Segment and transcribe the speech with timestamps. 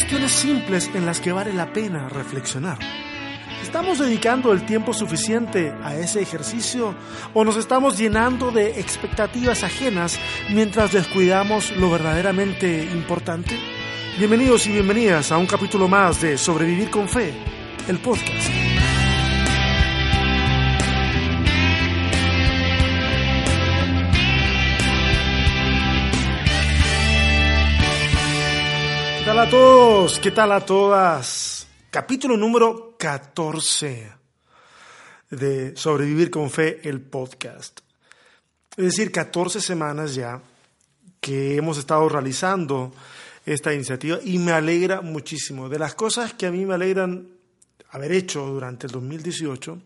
[0.00, 2.78] cuestiones simples en las que vale la pena reflexionar.
[3.62, 6.94] ¿Estamos dedicando el tiempo suficiente a ese ejercicio
[7.34, 10.18] o nos estamos llenando de expectativas ajenas
[10.48, 13.58] mientras descuidamos lo verdaderamente importante?
[14.16, 17.34] Bienvenidos y bienvenidas a un capítulo más de Sobrevivir con Fe,
[17.86, 18.49] el podcast.
[29.30, 30.18] Tal a todos?
[30.18, 31.68] ¿Qué tal a todas?
[31.88, 34.12] Capítulo número 14
[35.30, 37.78] de Sobrevivir con Fe, el podcast.
[38.76, 40.42] Es decir, 14 semanas ya
[41.20, 42.92] que hemos estado realizando
[43.46, 45.68] esta iniciativa y me alegra muchísimo.
[45.68, 47.28] De las cosas que a mí me alegran
[47.90, 49.78] haber hecho durante el 2018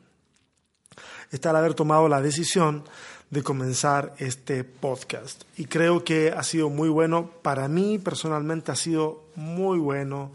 [1.31, 2.83] está el haber tomado la decisión
[3.31, 5.43] de comenzar este podcast.
[5.57, 7.31] Y creo que ha sido muy bueno.
[7.43, 10.33] Para mí personalmente ha sido muy bueno.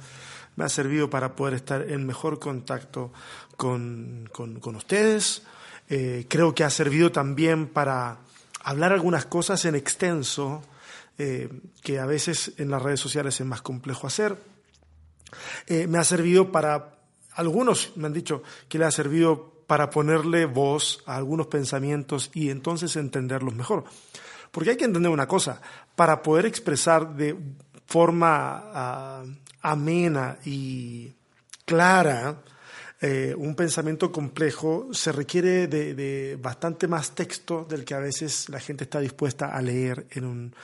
[0.56, 3.12] Me ha servido para poder estar en mejor contacto
[3.56, 5.44] con, con, ustedes.
[5.90, 8.18] Eh, creo que ha servido también para
[8.64, 10.62] hablar algunas cosas en extenso
[11.18, 11.50] eh,
[11.82, 14.38] que a veces en las redes sociales es más complejo hacer.
[15.68, 17.00] Eh, me ha servido para,
[17.34, 22.50] algunos me han dicho que le ha servido para ponerle voz a algunos pensamientos y
[22.50, 23.84] entonces entenderlos mejor.
[24.50, 25.62] Porque hay que entender una cosa,
[25.96, 27.38] para poder expresar de
[27.86, 29.24] forma ah,
[29.62, 31.14] amena y
[31.66, 32.42] clara
[33.02, 38.60] eh, un pensamiento complejo se requiere de, bastante más texto del que a veces la
[38.60, 40.56] gente está dispuesta a leer en un,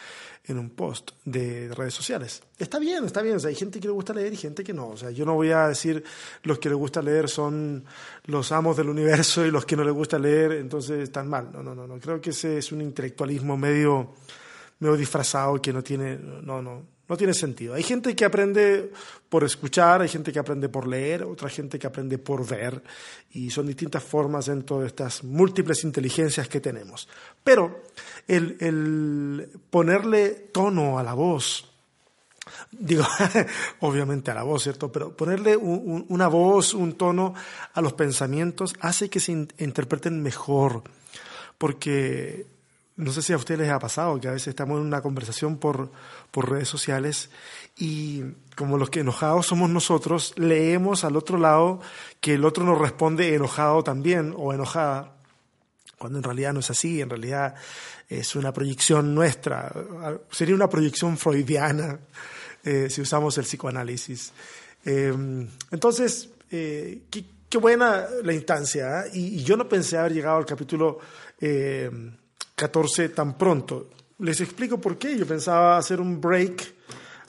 [0.44, 2.44] en un post de redes sociales.
[2.58, 3.38] Está bien, está bien.
[3.45, 4.89] hay gente que le gusta leer y gente que no.
[4.89, 6.03] O sea, yo no voy a decir
[6.44, 7.86] los que le gusta leer son
[8.25, 11.49] los amos del universo y los que no les gusta leer, entonces están mal.
[11.53, 11.88] No, no, no.
[11.88, 11.99] no.
[11.99, 14.14] Creo que ese es un intelectualismo medio,
[14.80, 17.75] medio disfrazado que no tiene, no, no, no tiene sentido.
[17.75, 18.92] Hay gente que aprende
[19.30, 22.81] por escuchar, hay gente que aprende por leer, otra gente que aprende por ver,
[23.31, 27.08] y son distintas formas dentro de estas múltiples inteligencias que tenemos.
[27.43, 27.83] Pero
[28.27, 31.71] el, ponerle tono a la voz,
[32.71, 33.05] digo,
[33.82, 34.92] obviamente a la voz, ¿cierto?
[34.92, 37.36] Pero ponerle una voz, un tono
[37.73, 40.83] a los pensamientos hace que se interpreten mejor,
[41.58, 42.55] porque
[42.98, 45.58] no sé si a ustedes les ha pasado que a veces estamos en una conversación
[45.58, 45.92] por,
[46.32, 47.30] por redes sociales
[47.78, 48.23] y
[48.56, 51.82] como los que enojados somos nosotros, leemos al otro lado
[52.22, 55.14] que el otro nos responde enojado también o enojada,
[55.98, 57.55] cuando en realidad no es así, en realidad
[58.08, 59.73] es una proyección nuestra,
[60.32, 62.00] sería una proyección freudiana
[62.64, 64.32] eh, si usamos el psicoanálisis.
[64.86, 67.26] Em, entonces, eh, qué,
[67.58, 69.11] buena la instancia, ¿eh?
[69.14, 71.00] y, y, yo no pensé haber llegado al capítulo
[72.55, 73.89] 14 tan pronto.
[74.20, 75.17] Les explico por qué.
[75.17, 76.73] Yo pensaba hacer un break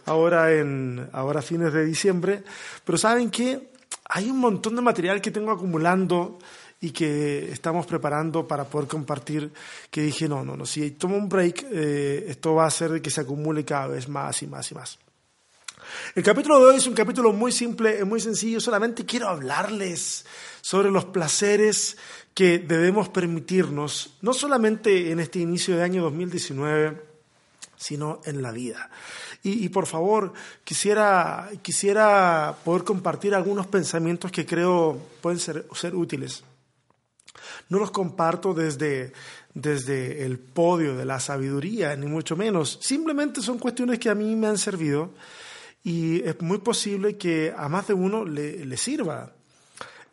[0.07, 2.43] ahora en ahora fines de diciembre,
[2.85, 3.71] pero saben que
[4.09, 6.39] hay un montón de material que tengo acumulando
[6.81, 9.53] y que estamos preparando para poder compartir,
[9.91, 13.11] que dije, no, no, no, si tomo un break, eh, esto va a hacer que
[13.11, 14.99] se acumule cada vez más y más y más.
[16.15, 20.25] El capítulo de hoy es un capítulo muy simple, muy sencillo, solamente quiero hablarles
[20.61, 21.97] sobre los placeres
[22.33, 27.03] que debemos permitirnos, no solamente en este inicio de año 2019,
[27.77, 28.91] sino en la vida.
[29.43, 30.33] Y, por favor,
[30.65, 36.43] quisiera, quisiera poder compartir algunos pensamientos que creo pueden ser, ser útiles.
[37.69, 39.13] No los comparto desde,
[39.55, 42.79] desde el podio de la sabiduría, ni mucho menos.
[42.81, 45.13] Simplemente son cuestiones que a mí me han servido
[45.87, 49.31] y es muy posible que a más de uno le, le sirva.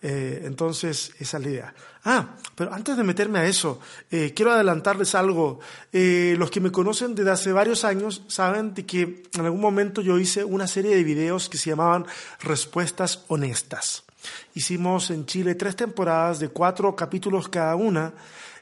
[0.03, 1.73] Eh, entonces, esa es la idea.
[2.03, 3.79] Ah, pero antes de meterme a eso,
[4.12, 5.62] eh, quiero adelantarles algo.
[5.91, 10.01] Eh, los que me conocen desde hace varios años saben de que en algún momento
[10.03, 12.06] yo hice una serie de videos que se llamaban
[12.41, 14.03] Respuestas Honestas.
[14.53, 18.13] Hicimos en Chile tres temporadas de cuatro capítulos cada una,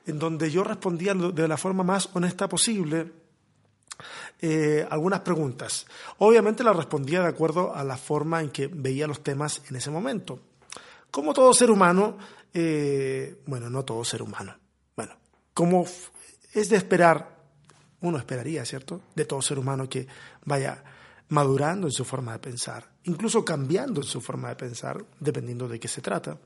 [0.07, 3.20] en donde yo respondía de la forma más honesta posible
[4.89, 5.85] algunas preguntas.
[6.17, 9.91] Obviamente las respondía de acuerdo a la forma en que veía los temas en ese
[9.91, 10.39] momento.
[11.11, 12.17] Como todo ser humano,
[12.53, 14.55] eh, bueno, no todo ser humano,
[14.95, 15.13] bueno,
[15.53, 15.85] como
[16.53, 17.37] es de esperar,
[18.01, 19.01] uno esperaría, ¿cierto?
[19.15, 20.07] De todo ser humano que
[20.45, 20.83] vaya
[21.29, 25.79] madurando en su forma de pensar, incluso cambiando en su forma de pensar, dependiendo de
[25.79, 26.37] qué se trata.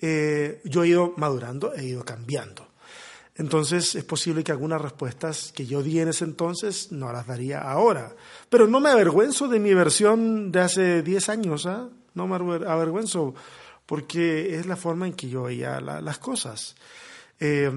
[0.00, 2.68] Eh, yo he ido madurando, he ido cambiando.
[3.38, 7.60] Entonces es posible que algunas respuestas que yo di en ese entonces no las daría
[7.60, 8.14] ahora.
[8.50, 11.88] Pero no me avergüenzo de mi versión de hace 10 años, ¿ah?
[12.14, 13.34] No me avergüenzo
[13.86, 16.74] porque es la forma en que yo veía las cosas.
[17.38, 17.70] Eh,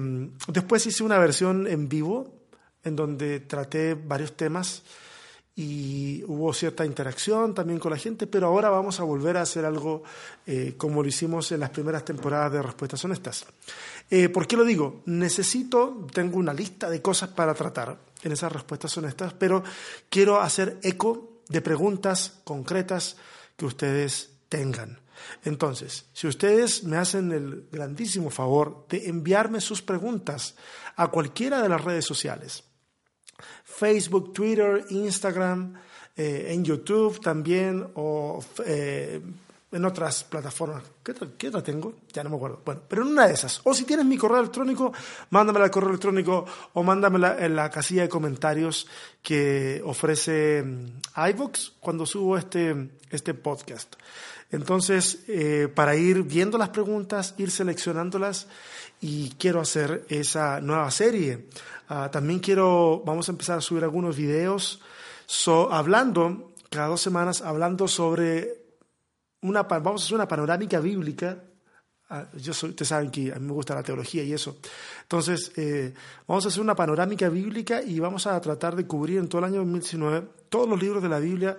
[0.48, 2.34] después hice una versión en vivo
[2.82, 4.82] en donde traté varios temas
[5.54, 9.64] y hubo cierta interacción también con la gente, pero ahora vamos a volver a hacer
[9.64, 10.02] algo
[10.46, 13.46] eh, como lo hicimos en las primeras temporadas de Respuestas Honestas.
[14.10, 15.02] Eh, ¿Por qué lo digo?
[15.06, 19.62] Necesito, tengo una lista de cosas para tratar en esas respuestas honestas, pero
[20.08, 23.16] quiero hacer eco de preguntas concretas
[23.56, 25.00] que ustedes tengan.
[25.44, 30.56] Entonces, si ustedes me hacen el grandísimo favor de enviarme sus preguntas
[30.96, 32.64] a cualquiera de las redes sociales,
[33.82, 35.74] Facebook, Twitter, Instagram,
[36.16, 39.20] eh, en YouTube también o eh,
[39.72, 40.84] en otras plataformas.
[41.02, 41.94] ¿Qué otra, tengo?
[42.12, 42.62] Ya no me acuerdo.
[42.64, 43.60] Bueno, pero en una de esas.
[43.64, 44.92] O si tienes mi correo electrónico,
[45.30, 48.86] mándamela al correo electrónico o mándamela en la casilla de comentarios
[49.20, 53.96] que ofrece mm, iVoox cuando subo este, este podcast.
[54.52, 58.46] Entonces, eh, para ir viendo las preguntas, ir seleccionándolas
[59.02, 61.48] y quiero hacer esa nueva serie.
[61.88, 64.80] Ah, también quiero, vamos a empezar a subir algunos videos
[65.70, 68.62] hablando, cada dos semanas, hablando sobre
[69.42, 71.42] una, vamos a hacer una panorámica bíblica.
[72.10, 74.58] Ah, yo soy, ustedes saben que a mí me gusta la teología y eso.
[75.02, 75.92] Entonces, eh,
[76.26, 79.46] vamos a hacer una panorámica bíblica y vamos a tratar de cubrir en todo el
[79.46, 81.56] año 2019 todos los libros de la Biblia,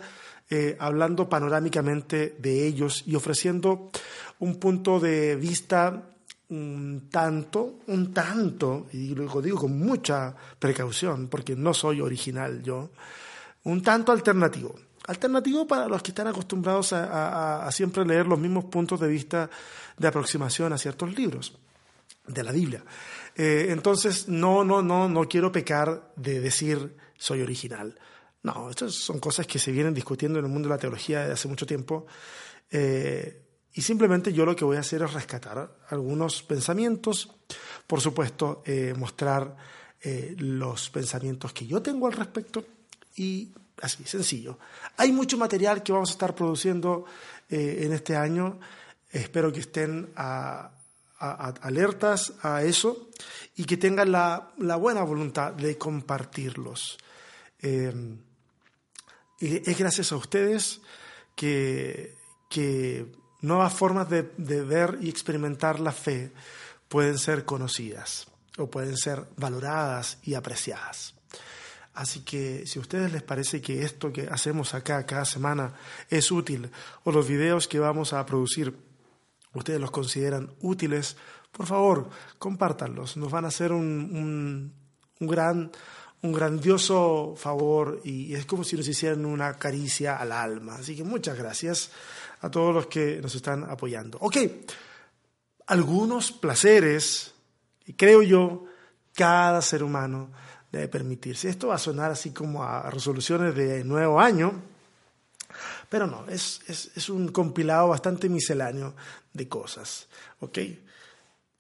[0.49, 3.91] eh, hablando panorámicamente de ellos y ofreciendo
[4.39, 6.12] un punto de vista
[6.53, 12.91] un tanto, un tanto, y lo digo con mucha precaución, porque no soy original yo,
[13.63, 14.75] un tanto alternativo.
[15.07, 19.49] Alternativo para los que están acostumbrados a, siempre leer los mismos puntos de vista
[19.97, 21.57] de aproximación a ciertos libros
[22.27, 22.83] de la Biblia.
[23.35, 27.99] Eh, entonces, no, no, no, no quiero pecar de decir soy original.
[28.43, 31.33] No, estas son cosas que se vienen discutiendo en el mundo de la teología desde
[31.33, 32.05] hace mucho tiempo.
[32.69, 33.42] Eh,
[33.73, 37.31] y simplemente yo lo que voy a hacer es rescatar algunos pensamientos,
[37.87, 39.57] por supuesto, eh, mostrar
[39.99, 42.63] eh, los pensamientos que yo tengo al respecto
[43.15, 44.59] y así, sencillo.
[44.97, 47.05] Hay mucho material que vamos a estar produciendo
[47.49, 48.59] eh, en este año.
[49.09, 50.11] Espero que estén
[51.17, 53.09] alertas a eso
[53.55, 56.97] y que tengan la, buena voluntad de compartirlos.
[57.61, 58.09] y
[59.39, 60.81] es gracias a ustedes
[61.35, 62.15] que,
[62.49, 64.23] que nuevas formas de,
[64.63, 66.31] ver y experimentar la fe
[66.87, 71.13] pueden ser conocidas o pueden ser valoradas y apreciadas.
[71.93, 75.73] Así que si a ustedes les parece que esto que hacemos acá cada semana
[76.09, 76.71] es útil
[77.03, 78.75] o los videos que vamos a producir
[79.53, 81.15] ustedes los consideran útiles,
[81.51, 82.09] por favor,
[82.39, 83.17] compártanlos.
[83.17, 84.73] Nos van a hacer un,
[85.19, 85.69] un, gran,
[86.21, 90.75] un grandioso favor y es como si nos hicieran una caricia al alma.
[90.75, 91.91] Así que muchas gracias
[92.43, 94.17] a todos los que nos están apoyando.
[94.21, 94.37] Ok,
[95.67, 97.33] algunos placeres,
[97.95, 98.65] creo yo,
[99.15, 100.29] cada ser humano
[100.69, 101.47] debe permitirse.
[101.49, 104.61] Esto va a sonar así como a resoluciones de nuevo año,
[105.87, 108.93] pero no, es, es, un compilado bastante misceláneo
[109.31, 110.07] de cosas.
[110.41, 110.59] ¿ok?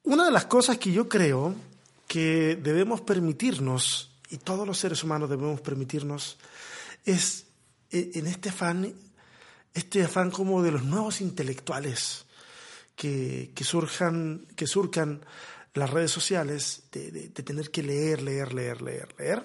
[0.03, 1.55] Una de las cosas que yo creo
[2.07, 6.37] que debemos permitirnos, y todos los seres humanos debemos permitirnos,
[7.05, 7.45] es
[7.89, 8.93] eh, en este afán
[9.73, 12.25] este afán como de los nuevos intelectuales
[12.95, 15.21] que, surjan, que surcan
[15.73, 19.43] las redes sociales, de, tener que leer, leer, leer, leer, leer.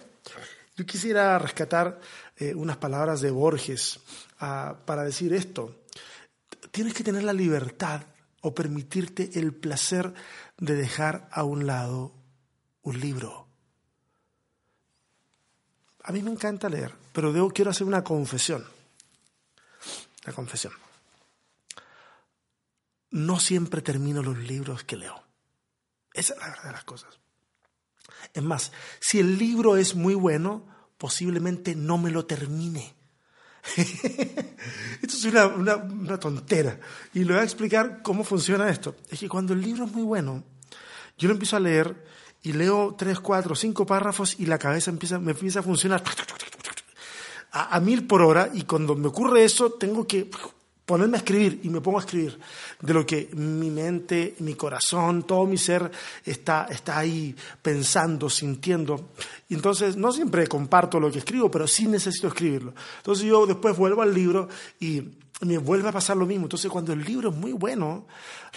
[0.77, 2.01] Yo quisiera rescatar
[2.37, 4.01] eh, unas palabras de Borges
[4.39, 5.75] ah, para decir esto.
[6.71, 8.03] Tienes que tener la libertad
[8.43, 10.13] o permitirte el placer
[10.59, 12.13] de dejar a un lado
[12.83, 13.49] un libro.
[16.05, 18.65] A mí me encanta leer, pero debo, quiero hacer una confesión
[20.29, 20.73] la confesión.
[23.11, 25.23] No siempre termino los libros que leo.
[26.13, 27.19] Esa es la verdad de las cosas.
[28.35, 30.67] Es más, si el libro es muy bueno,
[30.99, 32.95] posiblemente no me lo termine.
[33.77, 36.79] esto es una, tontera.
[37.15, 38.97] Y le voy a explicar cómo funciona esto.
[39.09, 40.45] Es que cuando el libro es muy bueno,
[41.17, 42.05] yo lo empiezo a leer
[42.43, 46.03] y leo tres, cuatro, cinco párrafos y la cabeza empieza, me empieza a funcionar
[47.59, 50.31] a, mil por hora y cuando me ocurre eso tengo que
[50.87, 52.39] ponerme a escribir y me pongo a escribir
[52.81, 55.91] de lo que mi mente, mi corazón, todo mi ser
[56.25, 59.11] está, está ahí pensando, sintiendo.
[59.49, 62.73] Y entonces no siempre comparto lo que escribo, pero sí necesito escribirlo.
[62.99, 64.49] Entonces yo después vuelvo al libro
[64.81, 65.03] y
[65.43, 66.47] me vuelve a pasar lo mismo.
[66.47, 68.07] Entonces cuando el libro es muy bueno,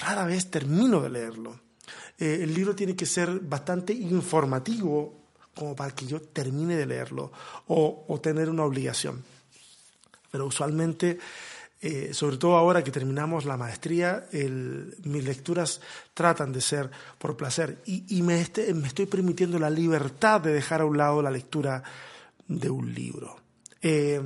[0.01, 1.59] rara vez termino de leerlo.
[2.17, 5.20] Eh, el libro tiene que ser bastante informativo
[5.55, 7.31] como para que yo termine de leerlo
[7.67, 9.23] o, tener una obligación.
[10.31, 11.19] Pero usualmente,
[11.81, 15.81] eh, sobre todo ahora que terminamos la maestría, mis lecturas
[16.13, 20.85] tratan de ser por placer y, me, me estoy permitiendo la libertad de dejar a
[20.85, 21.83] un lado la lectura
[22.47, 23.37] de un libro.
[23.81, 24.21] Eh,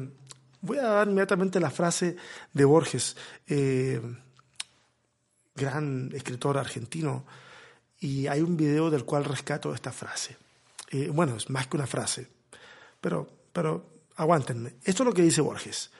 [0.62, 2.15] voy a dar inmediatamente la frase
[2.53, 3.15] de Borges,
[3.48, 4.01] eh,
[5.55, 7.25] gran escritor argentino,
[8.00, 10.38] y hay un video del cual rescato esta frase.
[10.89, 12.30] Eh, bueno, es más que una frase,
[13.01, 14.75] pero, pero aguántenme.
[14.84, 15.92] Esto es lo que dice Borges.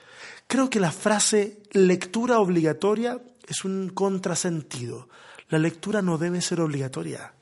[0.46, 5.08] Creo que la frase lectura obligatoria es un contrasentido.
[5.48, 7.34] La lectura no debe ser obligatoria.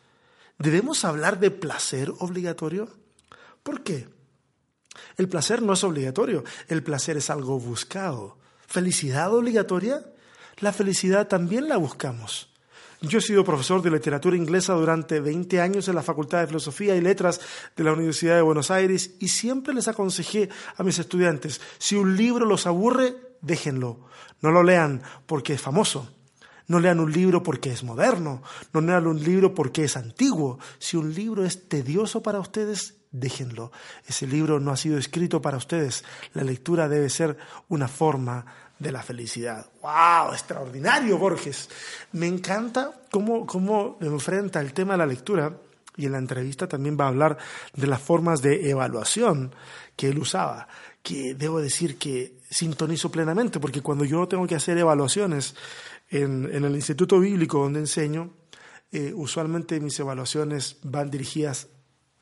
[0.58, 2.88] ¿Debemos hablar de placer obligatorio?
[3.62, 4.08] ¿Por qué?
[5.16, 8.38] El placer no es obligatorio, el placer es algo buscado.
[8.66, 10.04] ¿Felicidad obligatoria?
[10.58, 12.53] La felicidad también la buscamos.
[13.06, 16.96] Yo he sido profesor de literatura inglesa durante 20 años en la Facultad de Filosofía
[16.96, 17.38] y Letras
[17.76, 22.16] de la Universidad de Buenos Aires y siempre les aconsejé a mis estudiantes, si un
[22.16, 24.06] libro los aburre, déjenlo.
[24.40, 26.10] No lo lean porque es famoso.
[26.66, 28.42] No lean un libro porque es moderno.
[28.72, 30.58] No lean un libro porque es antiguo.
[30.78, 33.70] Si un libro es tedioso para ustedes, déjenlo.
[34.06, 36.04] Ese libro no ha sido escrito para ustedes.
[36.32, 37.36] La lectura debe ser
[37.68, 38.46] una forma
[38.78, 39.66] de la felicidad.
[39.82, 40.32] ¡Wow!
[40.32, 41.68] Extraordinario, Borges.
[42.12, 45.52] Me encanta cómo, cómo enfrenta el tema de la lectura
[45.96, 47.38] y en la entrevista también va a hablar
[47.74, 49.54] de las formas de evaluación
[49.96, 50.66] que él usaba,
[51.02, 55.54] que debo decir que sintonizo plenamente, porque cuando yo tengo que hacer evaluaciones
[56.10, 58.30] en, el Instituto Bíblico donde enseño,
[58.90, 61.68] eh, usualmente mis evaluaciones van dirigidas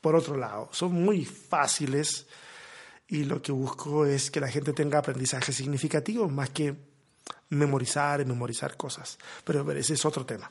[0.01, 0.69] por otro lado.
[0.71, 2.27] Son muy fáciles
[3.07, 6.75] y lo que busco es que la gente tenga aprendizaje significativo más que
[7.49, 9.17] memorizar y memorizar cosas.
[9.43, 10.49] Pero ese es otro tema.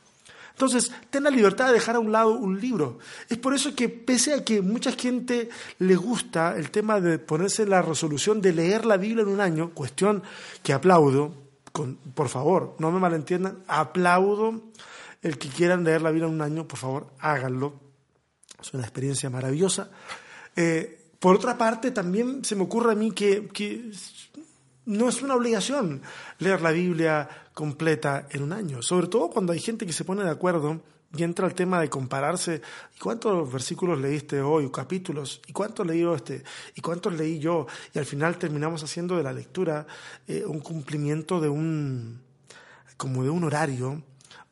[0.52, 2.98] Entonces, ten la libertad de dejar a un lado un libro.
[3.28, 7.66] Es por eso que pese a que mucha gente le gusta el tema de ponerse
[7.66, 10.22] la resolución de leer la Biblia en un año, cuestión
[10.62, 11.34] que aplaudo,
[12.14, 14.62] por favor, no me malentiendan, aplaudo
[15.22, 17.80] el que quieran leer la Biblia en un año, por favor, háganlo.
[18.60, 19.90] Es una experiencia maravillosa.
[20.54, 23.48] Eh, por otra parte, también se me ocurre a mí que,
[24.86, 26.02] no es una obligación
[26.40, 30.24] leer la Biblia completa en un año, sobre todo cuando hay gente que se pone
[30.24, 30.82] de acuerdo
[31.16, 32.60] y entra el tema de compararse.
[32.96, 35.40] ¿Y cuántos versículos leíste hoy, capítulos?
[35.46, 36.42] ¿Y cuántos leí este?
[36.74, 37.68] ¿Y cuántos leí yo?
[37.94, 39.86] Y al final terminamos haciendo de la lectura
[40.26, 42.20] eh, un cumplimiento de un,
[42.96, 44.02] como de un horario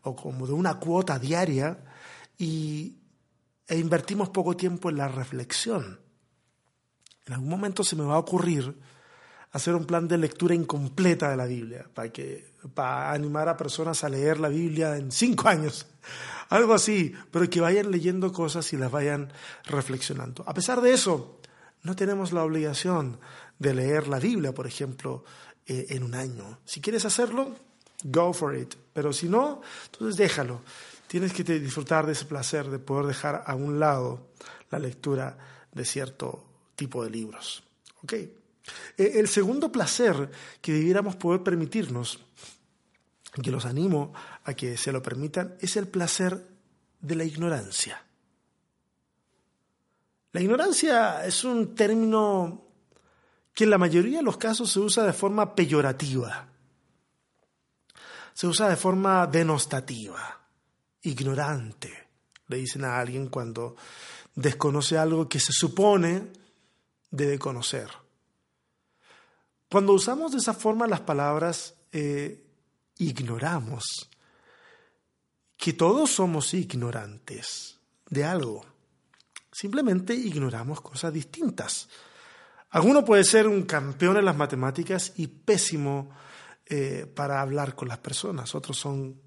[0.02, 1.78] o como de una cuota diaria
[2.38, 2.94] y,
[3.66, 6.09] e invertimos poco tiempo en la reflexión.
[7.30, 8.74] En algún momento se me va a ocurrir
[9.52, 14.02] hacer un plan de lectura incompleta de la Biblia, para, que, para animar a personas
[14.02, 15.86] a leer la Biblia en cinco años,
[16.48, 19.32] algo así, pero que vayan leyendo cosas y las vayan
[19.62, 20.42] reflexionando.
[20.44, 21.38] A pesar de eso,
[21.84, 23.20] no tenemos la obligación
[23.60, 25.22] de leer la Biblia, por ejemplo,
[25.66, 26.58] eh, en un año.
[26.64, 27.54] Si quieres hacerlo,
[28.02, 30.62] go for it, pero si no, entonces déjalo.
[31.06, 34.30] Tienes que disfrutar de ese placer de poder dejar a un lado
[34.68, 35.38] la lectura
[35.70, 36.49] de cierto
[36.80, 37.62] tipo de libros.
[38.10, 38.32] Eh,
[38.96, 40.30] el segundo placer
[40.62, 42.18] que debiéramos poder permitirnos,
[43.42, 46.42] que los animo a que se lo permitan, es el placer
[47.02, 48.02] de la ignorancia.
[50.32, 52.64] La ignorancia es un término
[53.52, 56.48] que en la mayoría de los casos se usa de forma peyorativa,
[58.32, 60.40] se usa de forma denostativa,
[61.02, 62.08] ignorante,
[62.48, 63.76] le dicen a alguien cuando
[64.34, 66.39] desconoce algo que se supone
[67.10, 67.88] debe conocer.
[69.70, 72.44] Cuando usamos de esa forma las palabras, eh,
[72.98, 74.10] ignoramos
[75.56, 78.64] que todos somos ignorantes de algo.
[79.52, 81.88] Simplemente ignoramos cosas distintas.
[82.70, 86.10] Alguno puede ser un campeón en las matemáticas y pésimo
[86.66, 88.54] eh, para hablar con las personas.
[88.54, 89.20] Otros son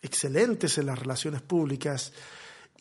[0.00, 2.12] excelentes en las relaciones públicas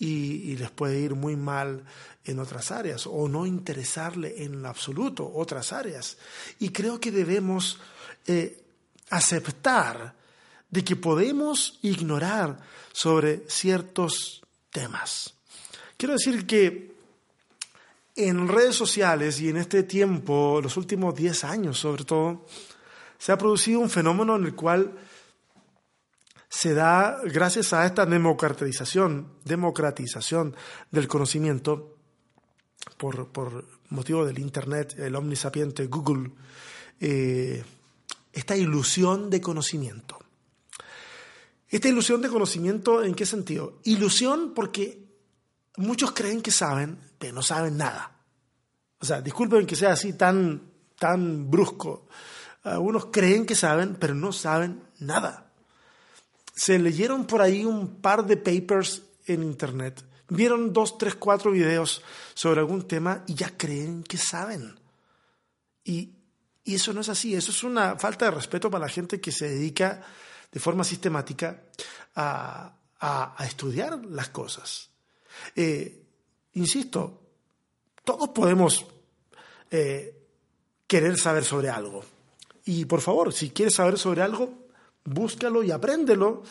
[0.01, 1.83] y, les puede ir muy mal
[2.25, 6.17] en otras áreas o no interesarle en absoluto otras áreas.
[6.59, 7.77] Y creo que debemos
[8.25, 8.63] eh,
[9.11, 10.15] aceptar
[10.71, 12.57] de que podemos ignorar
[12.91, 14.41] sobre ciertos
[14.71, 15.35] temas.
[15.97, 16.95] Quiero decir que
[18.15, 22.47] en redes sociales y en este tiempo, los últimos 10 años sobre todo,
[23.19, 24.91] se ha producido un fenómeno en el cual
[26.51, 30.53] se da gracias a esta democratización, democratización
[30.91, 31.95] del conocimiento
[32.97, 36.31] por, motivo del Internet, el omnisapiente Google,
[36.99, 37.63] eh,
[38.33, 40.19] esta ilusión de conocimiento.
[41.69, 43.79] Esta ilusión de conocimiento, ¿en qué sentido?
[43.85, 45.07] Ilusión porque
[45.77, 48.25] muchos creen que saben, pero no saben nada.
[48.99, 52.09] O sea, disculpen que sea así tan, tan brusco.
[52.63, 55.50] Algunos creen que saben, pero no saben nada
[56.61, 62.03] se leyeron por ahí un par de papers en Internet, vieron dos, tres, cuatro videos
[62.35, 64.79] sobre algún tema y ya creen que saben.
[65.83, 66.13] Y,
[66.63, 69.49] eso no es así, eso es una falta de respeto para la gente que se
[69.49, 70.03] dedica
[70.51, 71.63] de forma sistemática
[72.15, 72.77] a,
[73.39, 74.91] estudiar las cosas.
[75.55, 76.03] Eh,
[76.53, 77.23] insisto,
[78.03, 78.85] todos podemos
[79.71, 80.27] eh,
[80.85, 82.05] querer saber sobre algo.
[82.65, 84.60] Y por favor, si quieres saber sobre algo,
[85.03, 86.43] búscalo y apréndelo,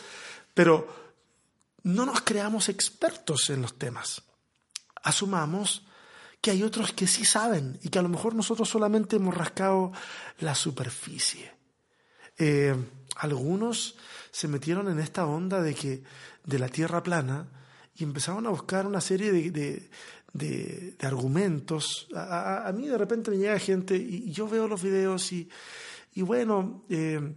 [0.54, 0.87] pero
[1.83, 4.23] no nos creamos expertos en los temas.
[5.02, 5.87] Asumamos
[6.40, 9.92] que hay otros que sí saben y que a lo mejor nosotros solamente hemos rascado
[10.40, 11.52] la superficie.
[12.38, 12.75] Eh,
[13.16, 13.97] algunos
[14.30, 16.02] se metieron en esta onda de que
[16.45, 17.49] de la tierra plana
[17.95, 19.90] y empezaron a buscar una serie de,
[20.33, 22.09] de, argumentos.
[22.14, 25.50] A, mí de repente me llega gente y, yo veo los videos y,
[26.14, 27.35] y bueno, eh,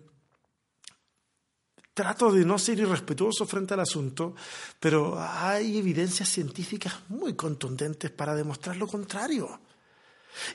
[1.93, 4.35] trato de no ser irrespetuoso frente al asunto,
[4.79, 9.59] pero hay evidencias científicas muy contundentes para demostrar lo contrario.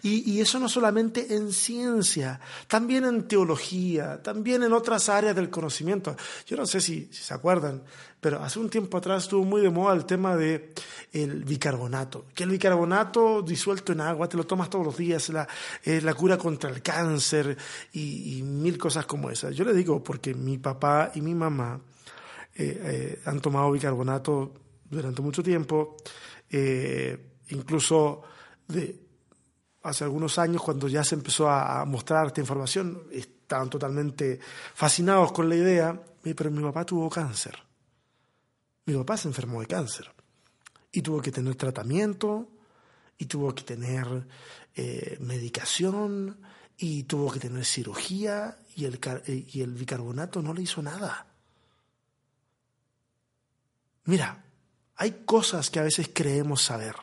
[0.03, 6.17] Y, eso no solamente en ciencia, también en teología, también en otras áreas del conocimiento.
[6.47, 7.83] Yo no sé si, se acuerdan,
[8.21, 10.37] pero hace un tiempo atrás estuvo muy de moda el tema
[11.13, 15.49] el bicarbonato, que el bicarbonato disuelto en agua, te lo tomas todos los días, la,
[15.85, 17.57] la cura contra el cáncer
[17.93, 19.55] y, mil cosas como esas.
[19.55, 21.81] Yo le digo porque mi papá y mi mamá
[22.55, 24.53] eh, eh, han tomado bicarbonato
[24.91, 25.97] durante mucho tiempo,
[26.51, 27.17] eh,
[27.51, 28.23] incluso
[28.67, 29.08] de
[29.83, 34.39] hace algunos años, cuando ya se empezó a mostrar esta información, estaban totalmente
[34.75, 36.03] fascinados con la idea,
[36.37, 37.59] pero mi papá tuvo cáncer.
[38.85, 40.11] Mi papá se enfermó de cáncer
[40.93, 42.49] y tuvo que tener tratamiento
[43.19, 44.27] y tuvo que tener
[44.75, 46.41] eh, medicación
[46.77, 51.27] y tuvo que tener cirugía y el, eh, y el bicarbonato no le hizo nada.
[54.05, 54.45] Mira,
[54.97, 56.95] hay cosas que a veces creemos saber,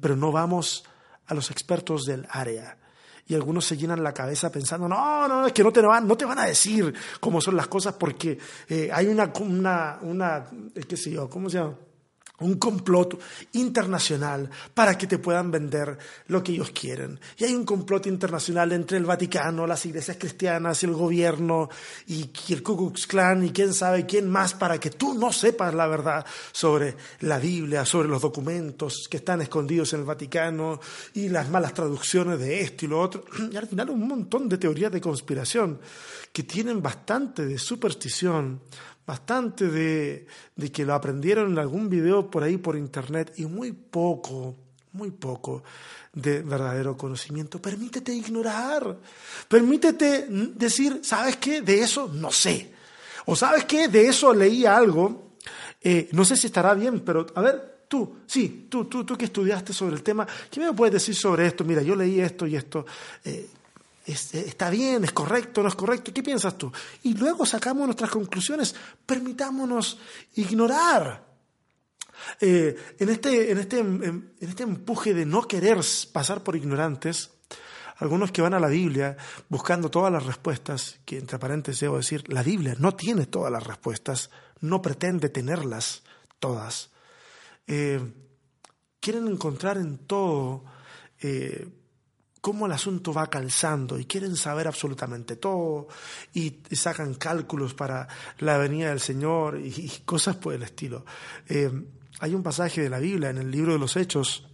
[0.00, 0.84] pero no vamos
[1.26, 2.78] a los expertos del área.
[3.26, 6.16] Y algunos se llenan la cabeza pensando, no, no, es que no te van, no
[6.16, 10.44] te van a decir cómo son las cosas porque eh, hay una, una, una,
[10.86, 11.74] qué sé yo, ¿cómo se llama?
[12.40, 13.20] Un complot
[13.52, 17.20] internacional para que te puedan vender lo que ellos quieren.
[17.38, 21.68] Y hay un complot internacional entre el Vaticano, las iglesias cristianas el gobierno
[22.06, 25.74] y, el Ku Klux Klan y quién sabe quién más para que tú no sepas
[25.74, 30.80] la verdad sobre la Biblia, sobre los documentos que están escondidos en el Vaticano
[31.14, 33.24] y las malas traducciones de esto y lo otro.
[33.54, 35.78] Y al final un montón de teorías de conspiración
[36.32, 38.60] que tienen bastante de superstición,
[39.06, 40.26] bastante de,
[40.72, 44.54] que lo aprendieron en algún video por ahí por internet y muy poco,
[44.92, 45.62] muy poco
[46.12, 47.60] de verdadero conocimiento.
[47.60, 48.96] Permítete ignorar,
[49.48, 51.60] permítete decir, ¿sabes qué?
[51.60, 52.72] De eso no sé.
[53.26, 53.88] O ¿sabes qué?
[53.88, 55.32] De eso leí algo,
[55.80, 59.26] eh, no sé si estará bien, pero a ver, tú, sí, tú, tú, tú que
[59.26, 61.64] estudiaste sobre el tema, ¿qué me puedes decir sobre esto?
[61.64, 62.86] Mira, yo leí esto y esto.
[63.24, 63.48] Eh,
[64.06, 66.70] está bien, es correcto, no es correcto, ¿qué piensas tú?
[67.02, 68.74] Y luego sacamos nuestras conclusiones,
[69.06, 69.98] permitámonos
[70.34, 71.24] ignorar.
[72.40, 73.84] Eh, en, este, en, este,
[74.40, 75.78] este empuje de no querer
[76.12, 77.30] pasar por ignorantes,
[77.96, 79.16] algunos que van a la Biblia
[79.48, 83.64] buscando todas las respuestas, que entre paréntesis debo decir, la Biblia no tiene todas las
[83.64, 86.02] respuestas, no pretende tenerlas
[86.38, 86.90] todas.
[87.66, 88.00] Eh,
[89.00, 90.64] quieren encontrar en todo
[91.20, 91.68] eh,
[92.44, 95.88] cómo el asunto va calzando y quieren saber absolutamente todo
[96.34, 98.06] y, sacan cálculos para
[98.40, 101.06] la venida del Señor y, cosas por el estilo.
[101.48, 101.70] Eh,
[102.20, 104.46] hay un pasaje de la Biblia en el libro de los Hechos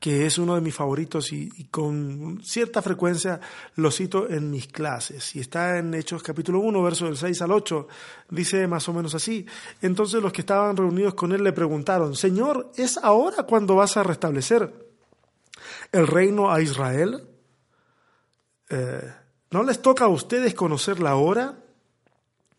[0.00, 3.40] que es uno de mis favoritos y, con cierta frecuencia
[3.76, 5.36] lo cito en mis clases.
[5.36, 7.86] Y está en Hechos capítulo 1, verso del 6 al 8.
[8.30, 9.46] Dice más o menos así.
[9.80, 14.02] Entonces los que estaban reunidos con él le preguntaron, Señor, ¿es ahora cuando vas a
[14.02, 14.83] restablecer
[15.94, 17.28] el reino a Israel?
[18.68, 19.14] Eh,
[19.52, 21.56] ¿No les toca a ustedes conocer la hora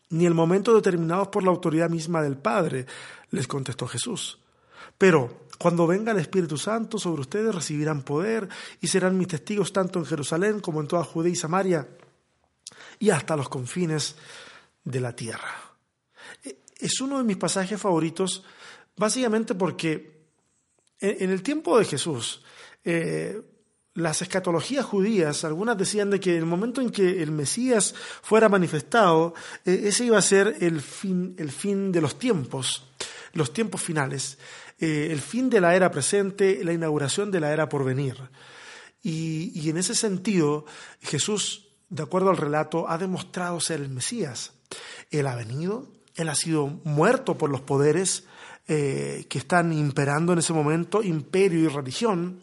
[0.08, 2.86] ni el momento determinados por la autoridad misma del Padre?
[3.30, 4.38] Les contestó Jesús.
[4.96, 8.48] Pero cuando venga el Espíritu Santo sobre ustedes recibirán poder
[8.80, 11.86] y serán mis testigos tanto en Jerusalén como en toda Judea y Samaria
[12.98, 14.16] y hasta los confines
[14.82, 15.54] de la tierra.
[16.42, 18.44] Eh, es uno de mis pasajes favoritos
[18.96, 20.16] básicamente porque
[20.98, 22.42] en el tiempo de Jesús
[22.88, 23.42] eh,
[23.94, 28.48] las escatologías judías, algunas decían de que en el momento en que el Mesías fuera
[28.48, 32.84] manifestado, eh, ese iba a ser el fin, el fin de los tiempos,
[33.32, 34.38] los tiempos finales,
[34.78, 38.16] eh, el fin de la era presente, la inauguración de la era por venir.
[39.02, 40.64] Y, y en ese sentido,
[41.00, 44.52] Jesús, de acuerdo al relato, ha demostrado ser el Mesías.
[45.10, 48.24] Él ha venido, él ha sido muerto por los poderes
[48.66, 52.40] que están imperando en ese momento, imperio y religión,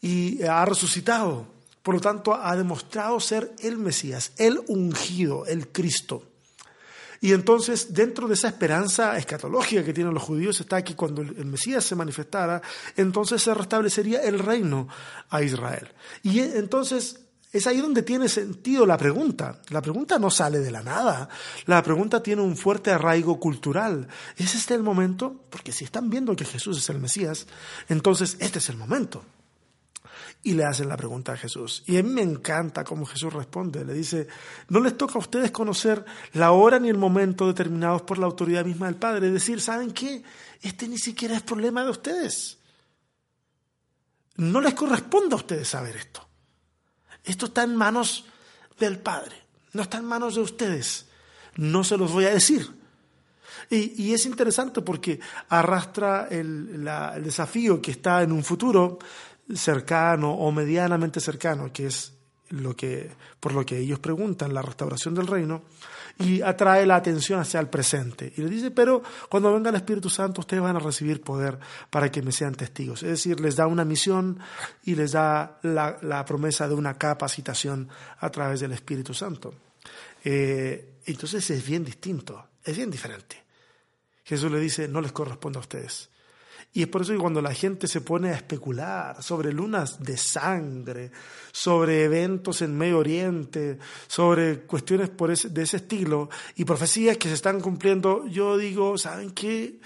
[0.00, 1.46] y ha resucitado
[1.82, 6.22] Por lo tanto, ha demostrado ser el Mesías, el ungido, el Cristo.
[7.20, 11.46] Y entonces, dentro de esa esperanza escatológica que tienen los judíos, está que cuando el
[11.46, 12.62] Mesías se manifestara,
[12.96, 14.86] entonces se restablecería el reino
[15.30, 15.88] a Israel.
[16.22, 19.60] Y entonces es ahí donde tiene sentido la pregunta.
[19.70, 21.28] La pregunta no sale de la nada.
[21.64, 24.06] La pregunta tiene un fuerte arraigo cultural.
[24.36, 25.46] ¿Es este el momento?
[25.50, 27.46] Porque si están viendo que Jesús es el Mesías,
[27.88, 29.24] entonces este es el momento.
[30.48, 31.82] Y le hacen la pregunta a Jesús.
[31.84, 33.84] Y a mí me encanta cómo Jesús responde.
[33.84, 34.28] Le dice,
[34.70, 38.64] no les toca a ustedes conocer la hora ni el momento determinados por la autoridad
[38.64, 39.26] misma del Padre.
[39.26, 40.22] Es decir, ¿saben qué?
[40.62, 42.56] Este ni siquiera es problema de ustedes.
[44.36, 46.26] No les corresponde a ustedes saber esto.
[47.24, 48.24] Esto está en manos
[48.80, 49.36] del Padre,
[49.74, 51.10] no está en manos de ustedes.
[51.56, 52.74] No se los voy a decir.
[53.68, 58.98] Y, es interesante porque arrastra el, el desafío que está en un futuro
[59.54, 62.12] cercano o medianamente cercano, que es
[62.50, 65.62] lo que, por lo que ellos preguntan, la restauración del reino,
[66.18, 68.32] y atrae la atención hacia el presente.
[68.36, 71.58] Y le dice, pero cuando venga el Espíritu Santo, ustedes van a recibir poder
[71.90, 73.02] para que me sean testigos.
[73.02, 74.38] Es decir, les da una misión
[74.84, 79.54] y les da la, promesa de una capacitación a través del Espíritu Santo.
[80.24, 83.44] Eh, entonces es bien distinto, es bien diferente.
[84.24, 86.10] Jesús le dice, no les corresponde a ustedes.
[86.72, 90.16] Y es por eso que cuando la gente se pone a especular sobre lunas de
[90.16, 91.10] sangre,
[91.50, 97.34] sobre eventos en Medio Oriente, sobre cuestiones por de ese estilo y profecías que se
[97.34, 99.80] están cumpliendo, yo digo, ¿saben qué?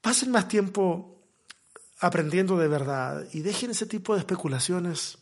[0.00, 1.18] Pasen más tiempo
[2.00, 5.18] aprendiendo de verdad y dejen ese tipo de especulaciones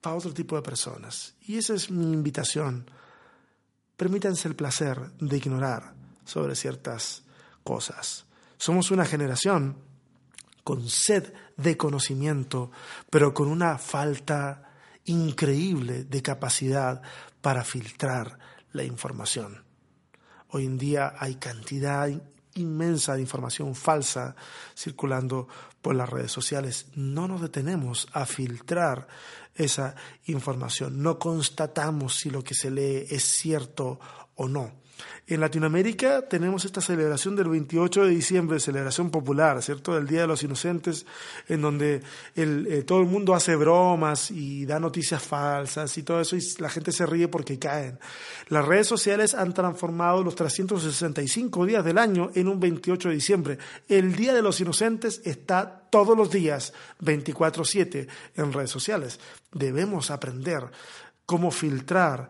[0.00, 1.34] para otro tipo de personas.
[1.42, 2.90] Y esa es mi invitación.
[3.96, 7.22] Permítanse el placer de ignorar sobre ciertas
[7.62, 8.24] cosas.
[8.62, 9.76] Somos una generación
[10.62, 12.70] con sed de conocimiento,
[13.10, 14.70] pero con una falta
[15.06, 17.02] increíble de capacidad
[17.40, 18.38] para filtrar
[18.70, 19.64] la información.
[20.50, 22.08] Hoy en día hay cantidad
[22.54, 24.36] inmensa de información falsa
[24.76, 25.48] circulando
[25.80, 26.86] por las redes sociales.
[26.94, 29.08] No nos detenemos a filtrar
[29.56, 29.96] esa
[30.26, 33.98] información, no constatamos si lo que se lee es cierto
[34.36, 34.81] o no.
[35.28, 39.94] En Latinoamérica tenemos esta celebración del 28 de diciembre, celebración popular, ¿cierto?
[39.94, 41.06] Del Día de los Inocentes,
[41.48, 42.02] en donde
[42.34, 46.68] eh, todo el mundo hace bromas y da noticias falsas y todo eso, y la
[46.68, 48.00] gente se ríe porque caen.
[48.48, 53.58] Las redes sociales han transformado los 365 días del año en un 28 de diciembre.
[53.88, 59.20] El Día de los Inocentes está todos los días, 24/7, en redes sociales.
[59.52, 60.68] Debemos aprender
[61.26, 62.28] cómo filtrar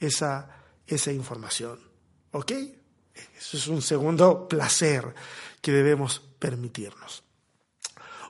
[0.00, 0.48] esa,
[0.86, 1.91] esa información.
[2.32, 2.52] ¿Ok?
[3.38, 5.14] Eso es un segundo placer
[5.60, 7.22] que debemos permitirnos.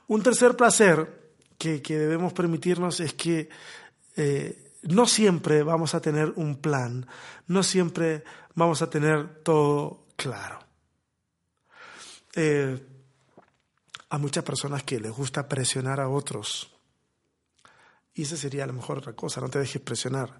[0.07, 1.23] Un tercer placer
[1.57, 3.49] que, debemos permitirnos es que
[4.15, 7.07] eh, no siempre vamos a tener un plan,
[7.47, 10.59] no siempre vamos a tener todo claro.
[12.35, 12.87] Eh,
[14.09, 16.71] a muchas personas que les gusta presionar a otros.
[18.13, 20.39] Y esa sería a lo mejor otra cosa, no te dejes presionar.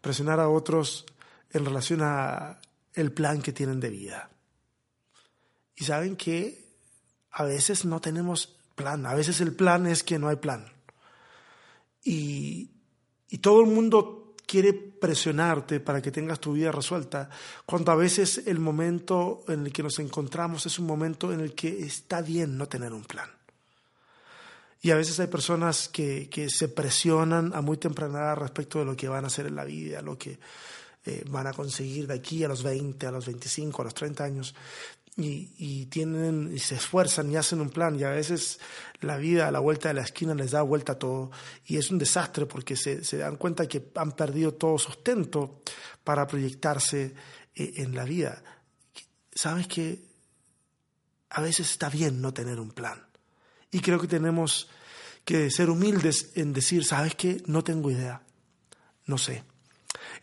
[0.00, 1.06] Presionar a otros
[1.50, 2.60] en relación a
[2.96, 4.30] el plan que tienen de vida.
[5.76, 6.66] Y saben que
[7.30, 10.66] a veces no tenemos plan, a veces el plan es que no hay plan.
[12.02, 12.70] Y,
[13.28, 17.28] y todo el mundo quiere presionarte para que tengas tu vida resuelta,
[17.66, 21.54] cuando a veces el momento en el que nos encontramos es un momento en el
[21.54, 23.28] que está bien no tener un plan.
[24.80, 28.84] Y a veces hay personas que, que se presionan a muy temprana edad respecto de
[28.84, 30.38] lo que van a hacer en la vida, lo que,
[31.06, 34.24] eh, van a conseguir de aquí a los 20, a los 25, a los 30
[34.24, 34.54] años.
[35.18, 37.98] Y, tienen y se esfuerzan y hacen un plan.
[37.98, 38.58] Y a veces
[39.00, 41.30] la vida a la vuelta de la esquina les da vuelta a todo.
[41.64, 45.62] Y es un desastre porque se, dan cuenta que han perdido todo sustento
[46.04, 47.14] para proyectarse
[47.54, 48.42] eh, en la vida.
[49.32, 50.02] Sabes que
[51.30, 53.06] a veces está bien no tener un plan.
[53.70, 54.68] Y creo que tenemos
[55.24, 58.22] que ser humildes en decir, sabes que no tengo idea,
[59.06, 59.44] no sé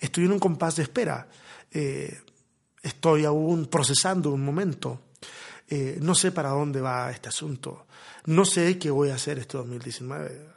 [0.04, 1.26] Estoy en un compás de espera.
[1.72, 2.20] Eh,
[2.82, 5.00] estoy aún procesando un momento.
[5.70, 7.88] Eh, no sé para dónde va este asunto.
[8.26, 10.50] No sé qué voy a hacer este 2019.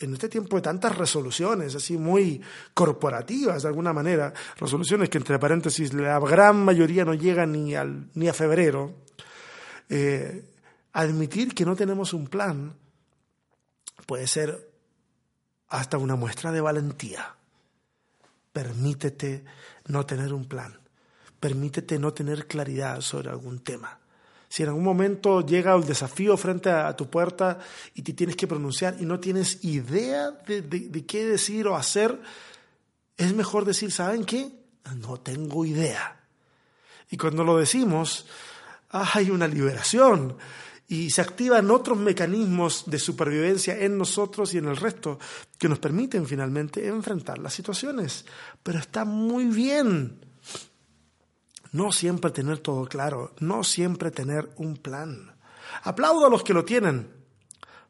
[0.00, 2.42] En este tiempo de tantas resoluciones, así muy
[2.74, 8.10] corporativas de alguna manera, resoluciones que entre paréntesis la gran mayoría no llegan ni, al,
[8.14, 8.96] ni a febrero,
[9.88, 10.44] eh,
[10.92, 12.74] admitir que no tenemos un plan
[14.06, 14.72] puede ser
[15.68, 17.37] hasta una muestra de valentía.
[18.58, 19.44] Permítete
[19.86, 20.76] no tener un plan.
[21.38, 24.00] Permítete no tener claridad sobre algún tema.
[24.48, 27.60] Si en algún momento llega el desafío frente a, tu puerta
[27.94, 32.20] y te tienes que pronunciar y no tienes idea de, qué decir o hacer,
[33.16, 34.50] es mejor decir, ¿saben qué?
[34.96, 36.18] No tengo idea.
[37.12, 38.26] Y cuando lo decimos,
[38.90, 40.36] hay una liberación
[40.88, 45.18] y se activan otros mecanismos de supervivencia en nosotros y en el resto
[45.58, 48.24] que nos permiten finalmente enfrentar las situaciones.
[48.62, 50.18] Pero está muy bien
[51.72, 55.36] no siempre tener todo claro, no siempre tener un plan.
[55.82, 57.12] Aplaudo a los que lo tienen,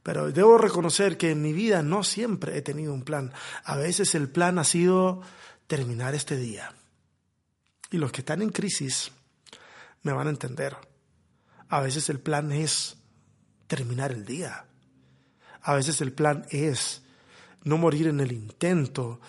[0.02, 3.32] pero debo reconocer que en mi vida no siempre he tenido un plan.
[3.62, 5.22] A veces el plan ha sido
[5.68, 6.74] terminar este día.
[7.92, 9.12] Y los que están en crisis
[10.02, 10.76] me van a entender.
[11.68, 12.96] A veces el plan es
[13.66, 14.64] terminar el día.
[15.62, 17.02] A veces el plan es
[17.64, 19.20] no morir en el intento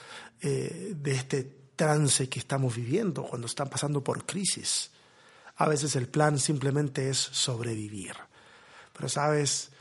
[0.42, 4.92] eh, de este trance que estamos viviendo, cuando están pasando por crisis.
[5.58, 8.14] A veces el plan simplemente es sobrevivir.
[8.94, 9.72] Pero sabes,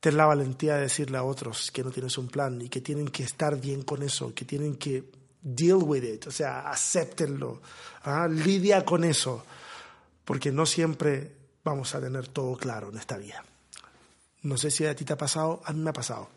[0.00, 3.08] ten la valentía de decirle a otros que no tienes un plan y que tienen
[3.08, 7.60] que estar bien con eso, que tienen que deal with it, o sea, acéptenlo,
[8.02, 8.26] ¿ah?
[8.26, 9.44] lidia con eso,
[10.24, 13.42] porque no siempre vamos a tener todo claro en esta vida.
[14.42, 16.28] No sé si a ti te ha pasado, a mí me ha pasado.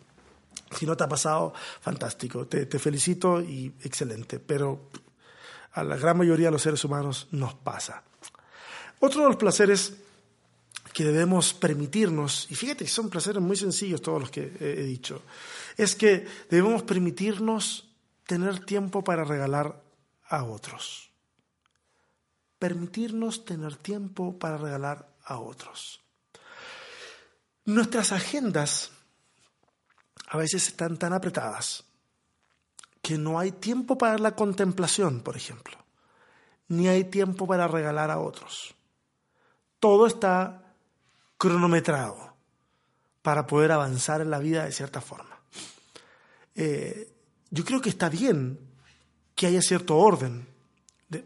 [0.78, 4.90] Si no te ha pasado, fantástico, te, felicito y excelente, pero
[5.74, 8.04] a la gran mayoría de los seres humanos nos pasa.
[9.00, 9.94] Otro de los placeres
[10.94, 15.22] que debemos permitirnos, y fíjate que son placeres muy sencillos todos los que he dicho,
[15.76, 17.88] es que debemos permitirnos
[18.26, 19.82] tener tiempo para regalar
[20.28, 21.12] a otros.
[22.58, 26.02] Permitirnos tener tiempo para regalar a otros.
[27.66, 28.92] Nuestras agendas
[30.28, 31.84] a veces están tan apretadas
[33.02, 35.78] que no hay tiempo para la contemplación, por ejemplo,
[36.68, 38.76] ni hay tiempo para regalar a otros.
[39.80, 40.74] Todo está
[41.38, 42.36] cronometrado
[43.22, 45.40] para poder avanzar en la vida de cierta forma.
[46.56, 47.14] Eh,
[47.50, 48.60] yo creo que está bien
[49.36, 50.48] que haya cierto orden.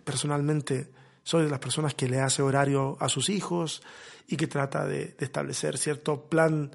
[0.03, 0.91] personalmente,
[1.23, 3.81] soy de las personas que le hace horario a sus hijos
[4.27, 6.71] y que trata de establecer cierto plan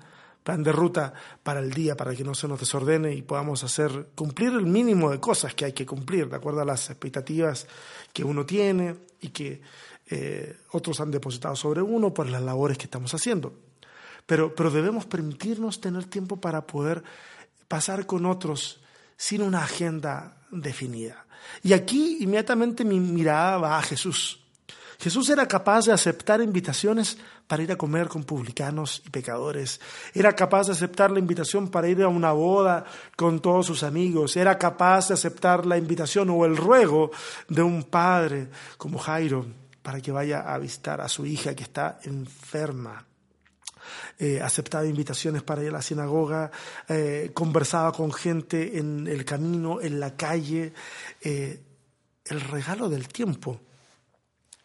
[0.47, 4.11] plan de ruta para el día, para que no se nos desordene y podamos hacer
[4.15, 7.67] cumplir el mínimo de cosas que hay que cumplir, de acuerdo a las expectativas
[8.13, 9.61] que uno tiene y que
[10.07, 13.55] eh, otros han depositado sobre uno por las labores que estamos haciendo.
[14.25, 17.03] Pero, pero debemos permitirnos tener tiempo para poder
[17.67, 18.81] pasar con otros
[19.17, 21.26] sin una agenda definida.
[21.63, 24.41] Y aquí inmediatamente mi mirada va a Jesús.
[24.99, 29.81] Jesús era capaz de aceptar invitaciones para ir a comer con publicanos y pecadores.
[30.15, 34.37] Era capaz de aceptar la invitación para ir a una boda con todos sus amigos.
[34.37, 37.11] Era capaz de aceptar la invitación o el ruego
[37.49, 39.47] de un padre como Jairo
[39.83, 43.06] para que vaya a visitar a su hija que está enferma.
[44.19, 46.51] Eh, aceptaba invitaciones para ir a la sinagoga,
[46.89, 50.73] eh, conversaba con gente en el camino, en la calle.
[51.21, 51.61] Eh,
[52.25, 53.61] el regalo del tiempo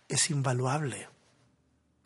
[0.07, 1.10] es invaluable.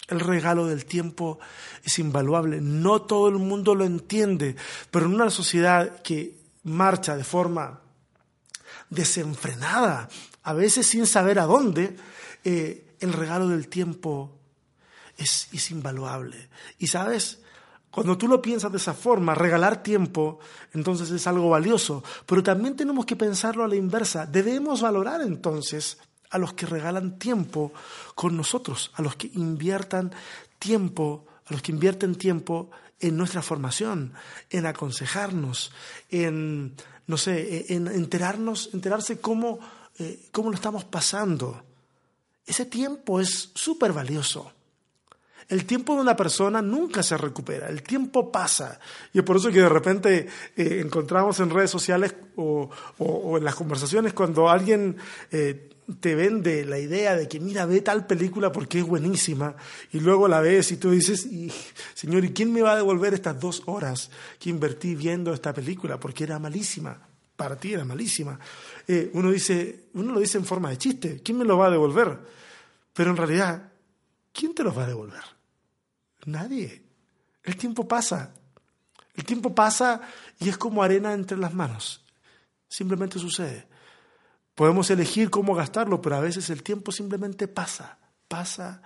[0.08, 1.40] El regalo del tiempo
[1.84, 2.62] es invaluable.
[2.62, 4.56] No todo el mundo lo entiende,
[4.92, 7.82] pero en una sociedad que marcha de forma
[8.90, 10.10] desenfrenada,
[10.44, 11.96] a veces sin saber a dónde,
[12.44, 14.35] el regalo del tiempo
[15.18, 16.50] es, es invaluable.
[16.80, 17.40] Y sabes,
[17.96, 20.40] cuando tú lo piensas de esa forma, regalar tiempo,
[20.74, 22.04] entonces es algo valioso.
[22.26, 24.26] Pero también tenemos que pensarlo a la inversa.
[24.26, 25.98] Debemos valorar entonces
[26.30, 27.72] a los que regalan tiempo
[28.14, 30.12] con nosotros, a los que inviertan
[30.60, 34.12] tiempo, a los que invierten tiempo en nuestra formación,
[34.50, 35.72] en aconsejarnos,
[36.10, 36.76] en,
[37.08, 39.60] no sé, en enterarnos, enterarse cómo,
[40.00, 41.64] eh, cómo lo estamos pasando.
[42.46, 44.52] Ese tiempo es súper valioso.
[45.48, 48.80] El tiempo de una persona nunca se recupera, el tiempo pasa.
[49.14, 52.70] Y es por eso que de repente eh, encontramos en redes sociales o,
[53.38, 54.98] en las conversaciones cuando alguien
[55.32, 59.56] eh, te vende la idea de que mira, ve tal película porque es buenísima,
[59.92, 61.28] y luego la ves y tú dices,
[61.94, 66.00] Señor, ¿y quién me va a devolver estas dos horas que invertí viendo esta película?
[66.00, 66.98] Porque era malísima,
[67.36, 68.40] para ti era malísima.
[68.88, 71.72] Eh, uno, dice, uno lo dice en forma de chiste, ¿quién me lo va a
[71.72, 72.18] devolver?
[72.94, 73.72] Pero en realidad,
[74.34, 75.35] ¿quién te lo va a devolver?
[76.26, 76.84] Nadie.
[77.44, 78.34] El tiempo pasa.
[79.16, 80.02] El tiempo pasa
[80.40, 82.04] y es como arena entre las manos.
[82.68, 83.68] Simplemente sucede.
[84.56, 88.82] Podemos elegir cómo gastarlo, pero a veces el tiempo simplemente pasa, pasa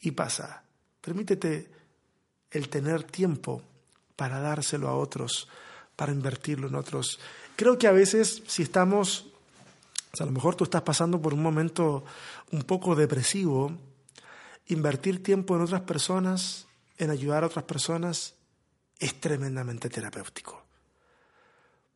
[0.00, 0.62] y pasa.
[1.00, 1.70] Permítete
[2.50, 3.62] el tener tiempo
[4.16, 5.48] para dárselo a otros,
[5.94, 7.20] para invertirlo en otros.
[7.56, 9.26] Creo que a veces si estamos,
[10.18, 12.04] a lo mejor tú estás pasando por un momento
[12.50, 13.72] un poco depresivo
[14.66, 16.66] invertir tiempo en otras personas,
[16.98, 18.34] en ayudar a otras personas,
[18.98, 20.62] es tremendamente terapéutico.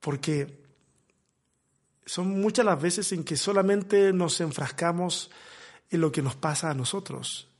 [0.00, 0.60] Porque
[2.06, 5.30] son muchas las veces en que solamente nos enfrascamos
[5.90, 7.50] en lo que nos pasa a nosotros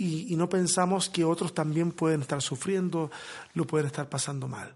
[0.00, 3.10] y, no pensamos que otros también pueden estar sufriendo,
[3.52, 4.74] lo pueden estar pasando mal.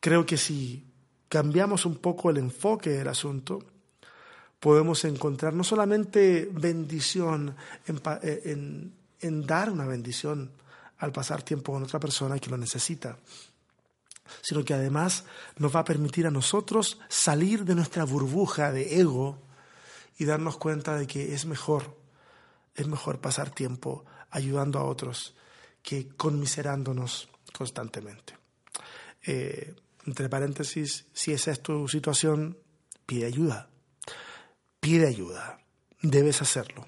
[0.00, 0.86] Creo que si
[1.28, 3.62] cambiamos un poco el enfoque del asunto,
[4.60, 10.50] podemos encontrar no solamente bendición en, en dar una bendición
[10.98, 13.18] al pasar tiempo con otra persona que lo necesita,
[14.42, 15.24] sino que además
[15.56, 19.38] nos va a permitir a nosotros salir de nuestra burbuja de ego
[20.18, 21.96] y darnos cuenta de que es mejor,
[22.74, 25.34] es mejor pasar tiempo ayudando a otros
[25.82, 28.36] que conmiserándonos constantemente.
[29.24, 29.74] Eh,
[30.06, 32.58] entre paréntesis, si esa es tu situación,
[33.06, 33.68] pide ayuda.
[34.80, 35.60] Pide ayuda.
[36.02, 36.86] Debes hacerlo.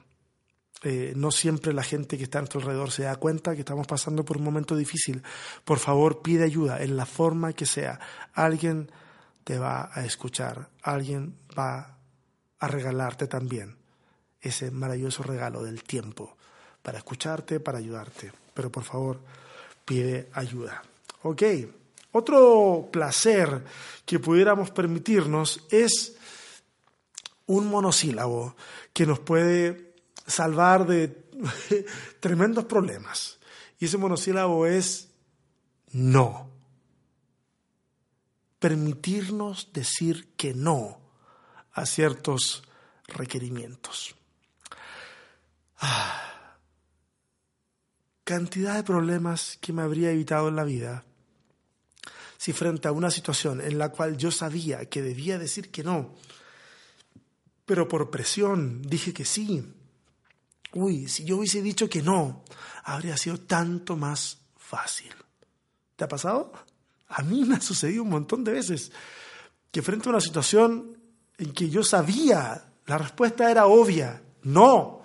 [0.82, 3.86] Eh, no siempre la gente que está a nuestro alrededor se da cuenta que estamos
[3.86, 5.22] pasando por un momento difícil.
[5.64, 8.00] Por favor, pide ayuda en la forma que sea.
[8.32, 8.90] Alguien
[9.44, 11.98] te va a escuchar, alguien va
[12.58, 13.76] a regalarte también
[14.40, 16.36] ese maravilloso regalo del tiempo
[16.82, 18.32] para escucharte, para ayudarte.
[18.54, 19.20] Pero por favor,
[19.84, 20.82] pide ayuda.
[21.22, 21.42] Ok,
[22.12, 23.62] otro placer
[24.06, 26.16] que pudiéramos permitirnos es
[27.50, 28.54] un monosílabo
[28.92, 31.08] que nos puede salvar de
[32.20, 33.40] tremendos problemas.
[33.80, 35.08] Y ese monosílabo es
[35.90, 36.48] no.
[38.60, 41.00] Permitirnos decir que no
[41.72, 42.62] a ciertos
[43.08, 44.14] requerimientos.
[45.80, 46.54] Ah,
[48.22, 51.04] cantidad de problemas que me habría evitado en la vida
[52.36, 56.14] si frente a una situación en la cual yo sabía que debía decir que no,
[57.70, 59.62] pero por presión dije que sí,
[60.72, 62.42] Uy, si yo hubiese dicho que no,
[62.82, 65.12] habría sido tanto más fácil.
[65.94, 66.52] ¿Te ha pasado?
[67.06, 68.90] A mí me ha sucedido un montón de veces
[69.70, 71.00] que frente a una situación
[71.38, 75.04] en que yo sabía, la respuesta era obvia, no.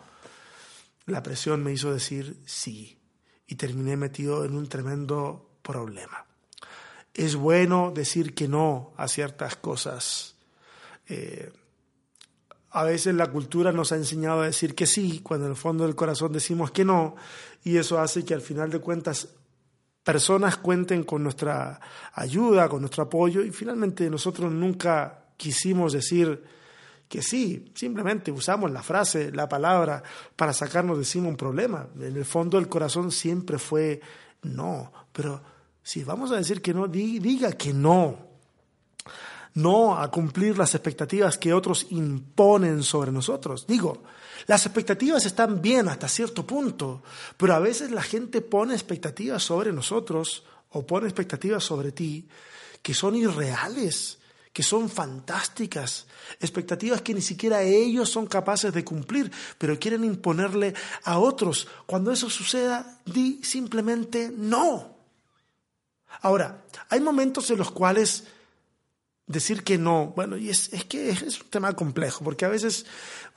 [1.05, 2.97] La presión me hizo decir sí
[3.45, 6.25] y terminé metido en un tremendo problema.
[7.13, 10.35] Es bueno decir que no a ciertas cosas.
[11.07, 11.53] Eh,
[12.75, 15.85] a veces la cultura nos ha enseñado a decir que sí, cuando en el fondo
[15.85, 17.15] del corazón decimos que no,
[17.63, 19.29] y eso hace que al final de cuentas
[20.03, 21.79] personas cuenten con nuestra
[22.13, 26.43] ayuda, con nuestro apoyo, y finalmente nosotros nunca quisimos decir
[27.07, 30.03] que sí, simplemente usamos la frase, la palabra
[30.35, 31.87] para sacarnos de encima un problema.
[31.95, 34.01] En el fondo del corazón siempre fue
[34.43, 35.41] no, pero
[35.81, 38.35] si vamos a decir que no, diga que no
[39.55, 43.65] no a cumplir las expectativas que otros imponen sobre nosotros.
[43.67, 44.03] Digo,
[44.47, 47.01] las expectativas están bien hasta cierto punto,
[47.37, 52.27] pero a veces la gente pone expectativas sobre nosotros o pone expectativas sobre ti
[52.81, 54.19] que son irreales,
[54.51, 56.05] que son fantásticas,
[56.39, 61.67] expectativas que ni siquiera ellos son capaces de cumplir, pero quieren imponerle a otros.
[61.85, 64.95] Cuando eso suceda, di simplemente no.
[66.21, 68.25] Ahora, hay momentos en los cuales
[69.27, 72.85] decir que no, bueno, y es, es que es un tema complejo, porque a veces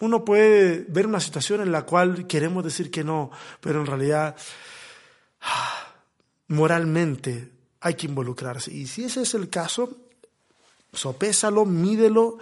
[0.00, 4.36] uno puede ver una situación en la cual queremos decir que no, pero en realidad
[6.48, 8.72] moralmente hay que involucrarse.
[8.72, 9.96] Y si ese es el caso,
[10.92, 12.38] sopésalo, mídelo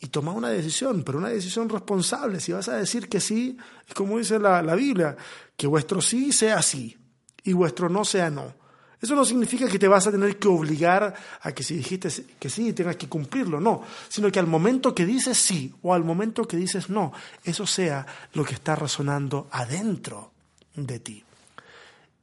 [0.00, 2.40] y toma una decisión, pero una decisión responsable.
[2.40, 3.56] Si vas a decir que sí,
[3.86, 5.16] es como dice la, la Biblia,
[5.56, 6.96] que vuestro sí sea sí
[7.42, 8.54] y vuestro no sea no.
[9.00, 12.08] Eso no significa que te vas a tener que obligar a que si dijiste
[12.38, 16.02] que sí, tengas que cumplirlo, no, sino que al momento que dices sí o al
[16.02, 17.12] momento que dices no,
[17.44, 20.32] eso sea lo que está resonando adentro
[20.74, 21.24] de ti.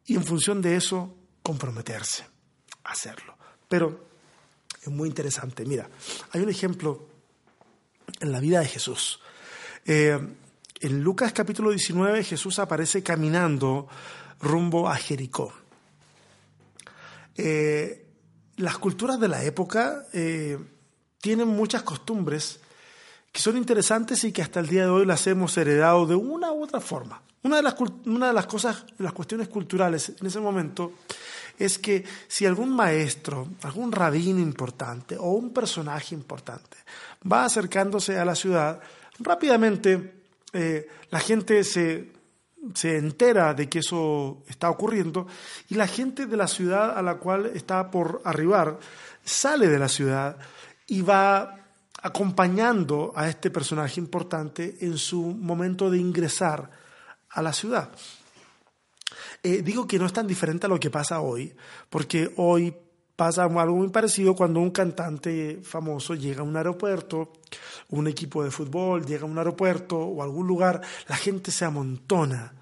[0.08, 2.26] Y en función de eso, comprometerse
[2.84, 3.38] a hacerlo.
[3.70, 4.06] Pero
[4.82, 5.66] es muy interesante.
[5.66, 5.90] Mira,
[6.32, 7.08] hay un ejemplo
[8.20, 9.20] en la vida de Jesús.
[9.86, 10.20] Eh,
[10.82, 13.88] en Lucas capítulo 19 Jesús aparece caminando
[14.42, 15.54] rumbo a Jericó.
[17.38, 18.06] Eh,
[18.58, 20.58] las culturas de la época eh,
[21.20, 22.60] tienen muchas costumbres
[23.32, 26.54] que son interesantes y que hasta el día de hoy las hemos heredado de una
[26.54, 27.22] u otra forma.
[27.44, 27.76] Una de las,
[28.06, 30.94] una de las cosas, las cuestiones culturales en ese momento
[31.60, 36.78] es que si algún maestro, algún rabino importante o un personaje importante
[37.30, 38.80] va acercándose a la ciudad,
[39.20, 40.14] rápidamente
[40.54, 42.15] eh, la gente se
[42.74, 45.28] se entera de que eso está ocurriendo
[45.70, 48.80] y la gente de la ciudad a la cual está por arribar
[49.24, 50.38] sale de la ciudad
[50.88, 51.66] y va
[52.02, 56.70] acompañando a este personaje importante en su momento de ingresar
[57.30, 57.90] a la ciudad.
[59.42, 61.56] Eh, digo que no es tan diferente a lo que pasa hoy,
[61.90, 62.76] porque hoy
[63.16, 67.34] pasa algo muy parecido cuando un cantante famoso llega a un aeropuerto,
[67.90, 72.55] un equipo de fútbol llega a un aeropuerto o algún lugar, la gente se amontona,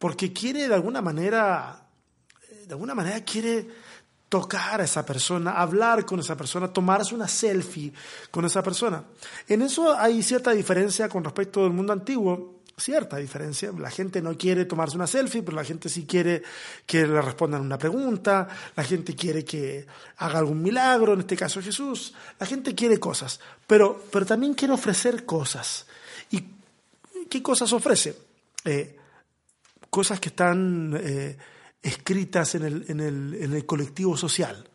[0.00, 1.86] porque quiere de alguna manera,
[2.50, 3.68] eh, de alguna manera quiere
[4.30, 7.92] tocar a esa persona, hablar con esa persona, tomarse una selfie
[8.30, 9.04] con esa persona.
[9.46, 13.72] En eso hay cierta diferencia con respecto del mundo antiguo, cierta diferencia.
[13.76, 16.42] La gente no quiere tomarse una selfie, pero la gente sí quiere
[16.86, 19.86] que le respondan una pregunta, la gente quiere que
[20.16, 22.14] haga algún milagro, en este caso Jesús.
[22.38, 25.86] La gente quiere cosas, pero, pero también quiere ofrecer cosas.
[26.30, 26.42] ¿Y
[27.28, 28.16] qué cosas ofrece?
[28.64, 28.96] Eh,
[29.90, 30.98] cosas que están...
[30.98, 31.36] Eh,
[31.82, 34.68] escritas en el, en el, en el colectivo social,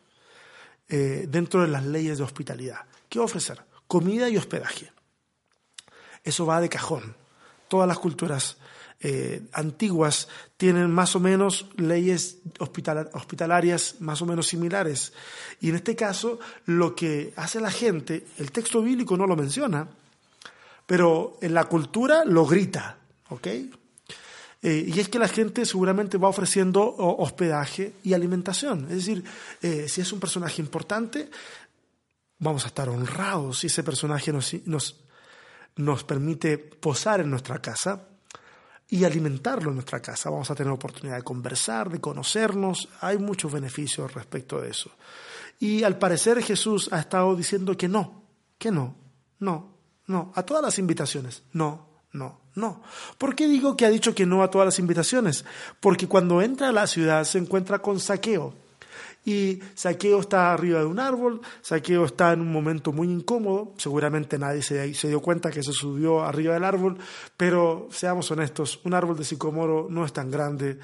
[0.90, 2.82] eh, dentro de las leyes de hospitalidad.
[3.10, 3.62] ¿Qué ofrecer?
[3.88, 4.92] Comida y hospedaje.
[6.24, 7.16] Eso va de cajón.
[7.68, 8.58] Todas las culturas
[9.00, 15.14] eh, antiguas tienen más o menos leyes hospitalarias más o menos similares.
[15.62, 19.88] Y en este caso, lo que hace la gente, el texto bíblico no lo menciona,
[20.88, 22.98] pero en la cultura lo grita,
[23.30, 23.48] ¿ok?
[24.66, 28.86] Eh, y es que la gente seguramente va ofreciendo hospedaje y alimentación.
[28.86, 29.24] Es decir,
[29.62, 31.30] eh, si es un personaje importante,
[32.40, 35.06] vamos a estar honrados si ese personaje nos, nos,
[35.76, 38.08] nos permite posar en nuestra casa
[38.90, 40.32] y alimentarlo en nuestra casa.
[40.32, 42.90] Vamos a tener oportunidad de conversar, de conocernos.
[43.02, 44.90] Hay muchos beneficios respecto de eso.
[45.60, 48.24] Y al parecer Jesús ha estado diciendo que no,
[48.58, 48.96] que no,
[49.38, 52.82] no, no, a todas las invitaciones, no, no, no.
[53.18, 55.46] ¿Por qué digo que ha dicho que no a todas las invitaciones?
[55.80, 58.54] Porque cuando entra a la ciudad se encuentra con saqueo.
[59.26, 64.38] Y Saqueo está arriba de un árbol, Saqueo está en un momento muy incómodo, seguramente
[64.38, 67.00] nadie se, dio cuenta que se subió arriba del árbol,
[67.36, 70.78] pero seamos honestos, un árbol de sicomoro no es tan grande,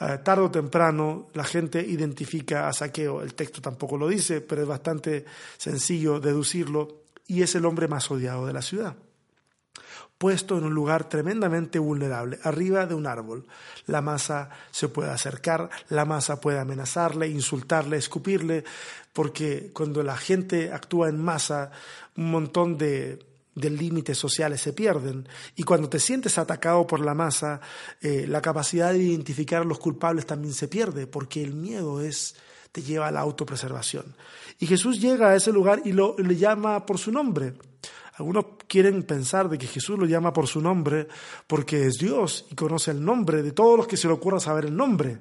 [0.00, 4.62] eh, tarde o temprano la gente identifica a Saqueo, el texto tampoco lo dice, pero
[4.62, 5.24] es bastante
[5.56, 8.96] sencillo deducirlo, y es el hombre más odiado de la ciudad
[10.18, 13.46] puesto en un lugar tremendamente vulnerable, arriba de un árbol.
[13.86, 18.64] La masa se puede acercar, la masa puede amenazarle, insultarle, escupirle,
[19.12, 21.70] porque cuando la gente actúa en masa,
[22.16, 23.18] un montón de,
[23.54, 27.60] límites sociales se pierden y cuando te sientes atacado por la masa,
[28.00, 32.34] eh, la capacidad de identificar a los culpables también se pierde, porque el miedo es
[32.72, 34.16] te lleva a la autopreservación.
[34.58, 37.54] Y Jesús llega a ese lugar y lo, le llama por su nombre.
[38.16, 41.08] Algunos quieren pensar de que Jesús lo llama por su nombre
[41.46, 44.66] porque es Dios y conoce el nombre de todos los que se le ocurra saber
[44.66, 45.18] el nombre.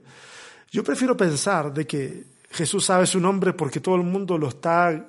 [0.72, 5.08] Yo prefiero pensar de que Jesús sabe su nombre porque todo el mundo lo está,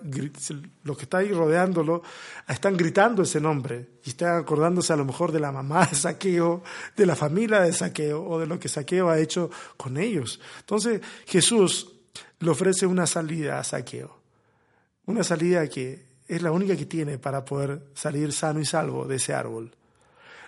[0.82, 2.02] lo que está ahí rodeándolo,
[2.48, 6.62] están gritando ese nombre y están acordándose a lo mejor de la mamá de Saqueo,
[6.96, 10.40] de la familia de Saqueo o de lo que Saqueo ha hecho con ellos.
[10.60, 11.92] Entonces Jesús
[12.40, 14.18] le ofrece una salida a Saqueo,
[15.04, 19.16] una salida que es la única que tiene para poder salir sano y salvo de
[19.16, 19.70] ese árbol.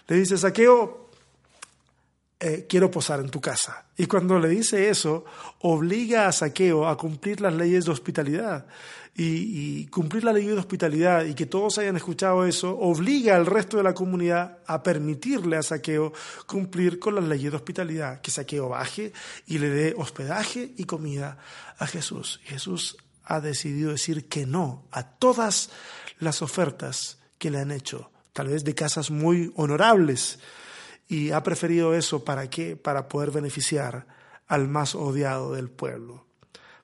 [0.09, 1.11] Le dice, Saqueo,
[2.39, 3.87] eh, quiero posar en tu casa.
[3.97, 5.25] Y cuando le dice eso,
[5.61, 8.67] obliga a Saqueo a cumplir las leyes de hospitalidad.
[9.19, 13.47] Y, y, cumplir la ley de hospitalidad y que todos hayan escuchado eso, obliga al
[13.47, 16.13] resto de la comunidad a permitirle a Saqueo
[16.47, 18.21] cumplir con las leyes de hospitalidad.
[18.21, 19.15] Que Saqueo baje
[19.47, 21.39] y le dé hospedaje y comida
[21.79, 22.41] a Jesús.
[22.45, 25.71] Jesús ha decidido decir que no a todas
[26.19, 30.39] las ofertas que le han hecho, tal vez de casas muy honorables,
[31.09, 32.77] y ha preferido eso para qué?
[32.77, 34.07] Para poder beneficiar
[34.47, 36.27] al más odiado del pueblo,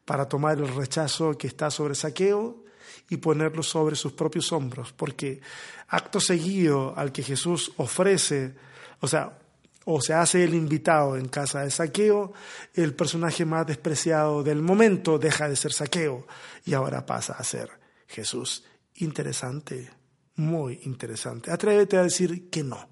[0.04, 2.64] para tomar el rechazo que está sobre saqueo
[3.08, 5.40] y ponerlo sobre sus propios hombros, porque
[5.88, 8.54] acto seguido al que Jesús ofrece,
[9.00, 9.38] o sea,
[9.84, 12.32] o se hace el invitado en casa de saqueo,
[12.74, 16.26] el personaje más despreciado del momento deja de ser saqueo
[16.64, 17.70] y ahora pasa a ser
[18.06, 18.64] Jesús.
[18.96, 19.90] Interesante,
[20.36, 21.50] muy interesante.
[21.50, 22.88] Atrévete a decir que no.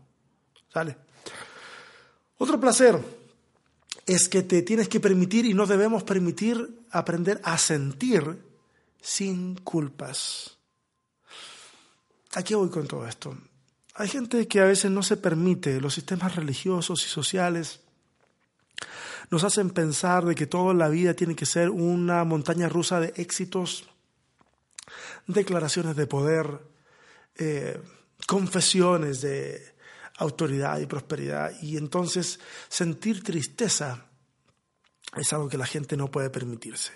[0.72, 0.96] ¿Sale?
[2.38, 2.98] Otro placer
[4.06, 8.44] es que te tienes que permitir y no debemos permitir aprender a sentir
[9.00, 10.58] sin culpas.
[12.34, 13.36] ¿A qué voy con todo esto?
[14.00, 17.80] Hay gente que a veces no se permite, los sistemas religiosos y sociales
[19.30, 23.12] nos hacen pensar de que toda la vida tiene que ser una montaña rusa de
[23.16, 23.90] éxitos,
[25.26, 26.62] declaraciones de poder,
[27.36, 27.78] eh,
[28.26, 29.60] confesiones de
[30.16, 31.52] autoridad y prosperidad.
[31.60, 32.40] Y entonces
[32.70, 34.06] sentir tristeza
[35.14, 36.92] es algo que la gente no puede permitirse.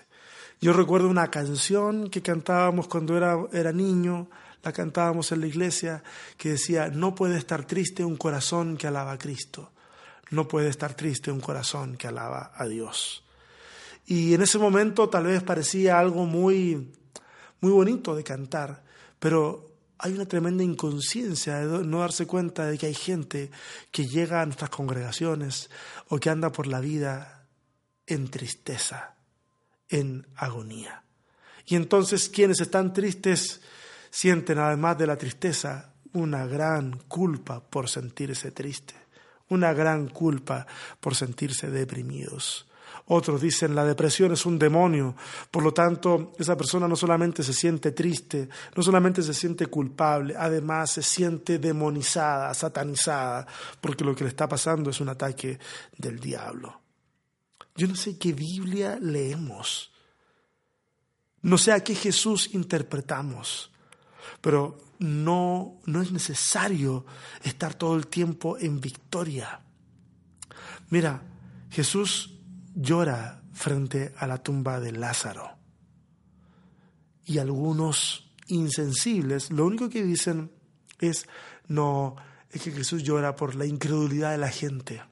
[0.59, 4.31] Yo recuerdo una canción que cantábamos cuando era, era niño,
[4.65, 6.03] la cantábamos en la iglesia,
[6.37, 9.71] que decía, no puede estar triste un corazón que alaba a Cristo.
[10.31, 13.23] no puede estar triste un corazón que alaba a Dios.
[14.07, 16.93] Y en ese momento tal vez parecía algo muy,
[17.61, 18.83] muy bonito de cantar,
[19.19, 23.51] pero hay una tremenda inconsciencia de no darse cuenta de que hay gente
[23.91, 25.71] que llega a nuestras congregaciones
[26.09, 27.47] o que anda por la vida
[28.07, 29.15] en tristeza,
[29.89, 31.05] en agonía.
[31.67, 33.63] Y entonces quienes están tristes
[34.15, 38.95] sienten además de la tristeza una gran culpa por sentirse triste,
[39.49, 40.69] una gran culpa
[41.01, 42.65] por sentirse deprimidos.
[43.07, 45.17] Otros dicen la depresión es un demonio,
[45.51, 50.37] por lo tanto esa persona no solamente se siente triste, no solamente se siente culpable,
[50.39, 53.49] además se siente demonizada, satanizada,
[53.81, 55.59] porque lo que le está pasando es un ataque
[55.99, 56.81] del diablo.
[57.75, 59.91] Yo no sé qué Biblia leemos,
[61.43, 63.74] no sé a qué Jesús interpretamos,
[64.41, 67.05] pero no, no es necesario
[67.43, 69.61] estar todo el tiempo en victoria.
[70.91, 71.23] Mira,
[71.71, 72.39] Jesús
[72.75, 75.57] llora frente a la tumba de Lázaro.
[77.27, 80.51] Y algunos insensibles lo único que dicen
[81.01, 81.27] es,
[81.67, 82.17] no,
[82.51, 85.03] es que Jesús llora por la incredulidad de la gente.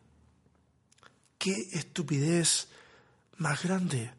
[1.38, 2.68] Qué estupidez
[3.38, 4.12] más grande.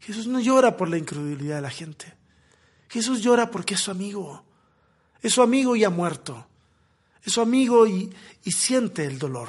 [0.00, 2.17] Jesús no llora por la incredulidad de la gente.
[2.88, 4.44] Jesús llora porque es su amigo.
[5.20, 6.46] Es su amigo y ha muerto.
[7.22, 8.12] Es su amigo y,
[8.44, 9.48] y siente el dolor.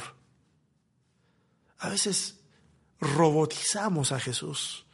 [1.80, 2.40] A veces
[3.00, 4.86] robotizamos a Jesús.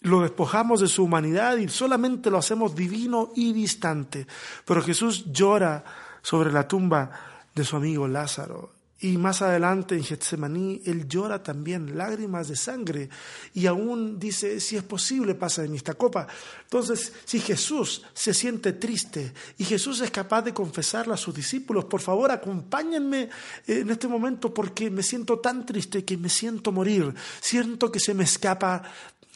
[0.00, 4.26] Lo despojamos de su humanidad y solamente lo hacemos divino y distante.
[4.64, 5.84] Pero Jesús llora
[6.22, 7.10] sobre la tumba
[7.54, 8.77] de su amigo Lázaro.
[9.00, 13.08] Y más adelante en Getsemaní, él llora también lágrimas de sangre
[13.54, 16.26] y aún dice, si es posible, pasa de mí esta copa.
[16.64, 21.84] Entonces, si Jesús se siente triste y Jesús es capaz de confesarle a sus discípulos,
[21.84, 23.28] por favor, acompáñenme
[23.68, 28.14] en este momento porque me siento tan triste que me siento morir, siento que se
[28.14, 28.82] me escapa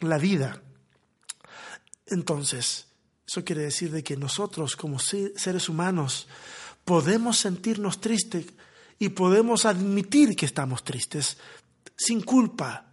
[0.00, 0.60] la vida.
[2.06, 2.88] Entonces,
[3.24, 6.26] eso quiere decir de que nosotros como seres humanos
[6.84, 8.46] podemos sentirnos tristes
[9.02, 11.36] y podemos admitir que estamos tristes
[11.96, 12.86] sin culpa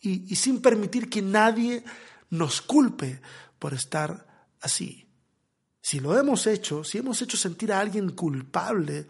[0.00, 1.84] y, sin permitir que nadie
[2.30, 3.20] nos culpe
[3.56, 4.26] por estar
[4.60, 5.06] así.
[5.80, 9.06] Si lo hemos hecho, si hemos hecho sentir a alguien culpable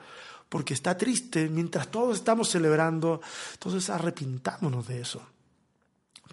[0.51, 3.23] porque está triste mientras todos estamos celebrando,
[3.55, 5.23] entonces arrepintámonos de eso.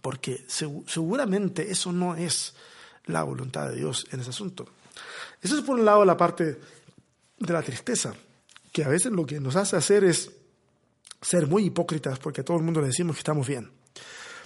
[0.01, 0.43] Porque
[0.85, 2.55] seguramente eso no es
[3.05, 4.67] la voluntad de Dios en ese asunto.
[5.41, 6.59] Eso es por un lado la parte
[7.39, 8.13] de la tristeza
[8.73, 10.31] que a veces lo que nos hace hacer es
[11.21, 13.71] ser muy hipócritas porque a todo el mundo le decimos que estamos bien.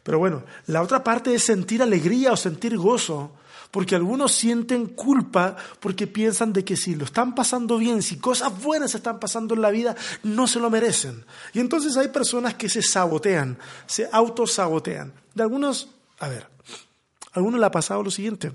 [0.03, 3.31] Pero bueno, la otra parte es sentir alegría o sentir gozo,
[3.71, 8.61] porque algunos sienten culpa porque piensan de que si lo están pasando bien, si cosas
[8.61, 11.25] buenas están pasando en la vida, no se lo merecen.
[11.53, 15.13] Y entonces hay personas que se sabotean, se autosabotean.
[15.33, 18.51] De algunos, a ver, a algunos le ha pasado lo siguiente,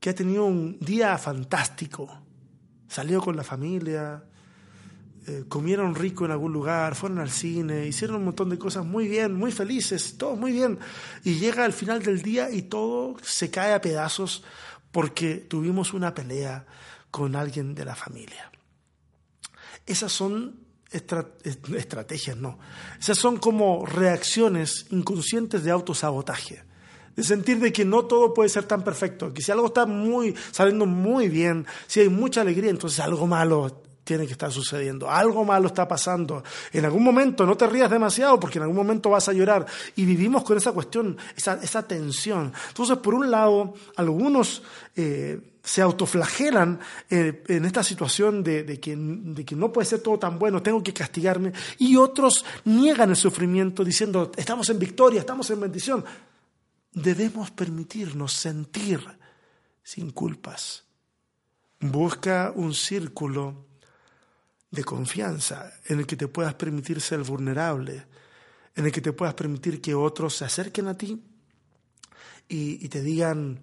[0.00, 2.23] que ha tenido un día fantástico,
[2.94, 4.22] salió con la familia,
[5.26, 9.08] eh, comieron rico en algún lugar, fueron al cine, hicieron un montón de cosas muy
[9.08, 10.78] bien, muy felices, todo muy bien.
[11.24, 14.44] Y llega al final del día y todo se cae a pedazos
[14.92, 16.66] porque tuvimos una pelea
[17.10, 18.52] con alguien de la familia.
[19.86, 22.60] Esas son estrategias, no.
[23.00, 26.62] Esas son como reacciones inconscientes de autosabotaje
[27.16, 30.34] de sentir de que no todo puede ser tan perfecto, que si algo está muy
[30.50, 35.44] saliendo muy bien, si hay mucha alegría, entonces algo malo tiene que estar sucediendo, algo
[35.44, 36.44] malo está pasando.
[36.72, 40.04] En algún momento no te rías demasiado porque en algún momento vas a llorar y
[40.04, 42.52] vivimos con esa cuestión, esa, esa tensión.
[42.68, 44.62] Entonces, por un lado, algunos
[44.94, 50.00] eh, se autoflagelan eh, en esta situación de, de, que, de que no puede ser
[50.00, 55.20] todo tan bueno, tengo que castigarme, y otros niegan el sufrimiento diciendo, estamos en victoria,
[55.20, 56.04] estamos en bendición
[56.94, 59.00] debemos permitirnos sentir
[59.82, 60.84] sin culpas.
[61.80, 63.66] Busca un círculo
[64.70, 68.06] de confianza en el que te puedas permitir ser vulnerable,
[68.74, 71.22] en el que te puedas permitir que otros se acerquen a ti
[72.48, 73.62] y, te digan,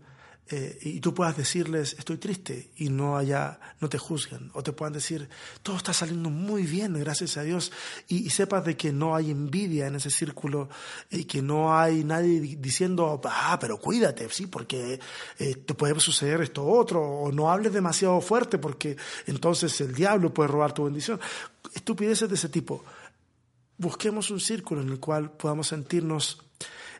[0.50, 4.74] eh, y tú puedas decirles estoy triste y no haya, no te juzguen, o te
[4.74, 5.30] puedan decir
[5.64, 7.72] todo está saliendo muy bien, gracias a Dios,
[8.08, 10.70] y, sepas de que no hay envidia en ese círculo
[11.10, 15.00] y que no hay nadie diciendo, ah, pero cuídate, sí, porque
[15.40, 20.34] eh, te puede suceder esto otro, o no hables demasiado fuerte porque entonces el diablo
[20.34, 21.20] puede robar tu bendición.
[21.74, 22.84] Estupideces de ese tipo.
[23.78, 26.42] Busquemos un círculo en el cual podamos sentirnos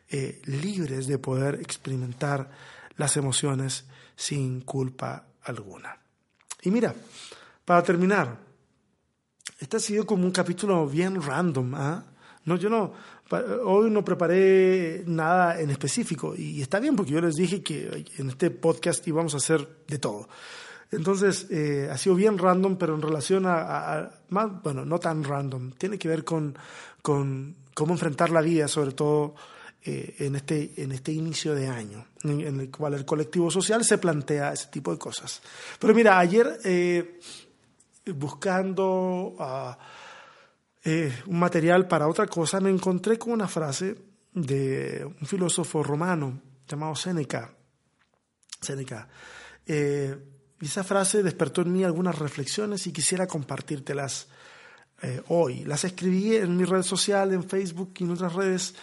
[0.08, 2.50] eh, libres de poder experimentar
[3.02, 3.84] las emociones
[4.14, 5.98] sin culpa alguna.
[6.62, 6.94] Y mira,
[7.64, 8.38] para terminar,
[9.58, 11.74] este ha sido como un capítulo bien random.
[11.74, 12.04] ¿ah?
[12.44, 12.92] No, yo no,
[13.64, 18.28] hoy no preparé nada en específico y está bien porque yo les dije que en
[18.30, 20.28] este podcast íbamos a hacer de todo.
[20.92, 25.72] Entonces, eh, ha sido bien random, pero en relación a, más, bueno, no tan random,
[25.72, 26.56] tiene que ver con,
[27.00, 29.34] con cómo enfrentar la vida, sobre todo
[29.84, 33.98] eh, en, este, en este inicio de año, en, el cual el colectivo social se
[33.98, 35.42] plantea ese tipo de cosas.
[35.78, 37.18] Pero mira, ayer eh,
[38.06, 39.78] buscando ah,
[40.84, 43.96] eh, un material para otra cosa, me encontré con una frase
[44.32, 47.54] de un filósofo romano llamado Séneca.
[48.60, 49.08] Séneca.
[49.66, 50.16] Eh,
[50.60, 54.28] esa frase despertó en mí algunas reflexiones y quisiera compartírtelas
[55.02, 55.64] eh, hoy.
[55.64, 58.74] Las escribí en mi red social, en Facebook y en otras redes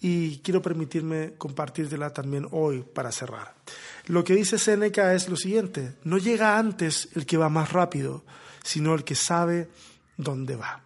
[0.00, 3.54] y quiero permitirme compartírtela también hoy para cerrar.
[4.06, 8.24] Lo que dice Séneca es lo siguiente, no llega antes el que va más rápido,
[8.62, 9.68] sino el que sabe
[10.16, 10.82] dónde va.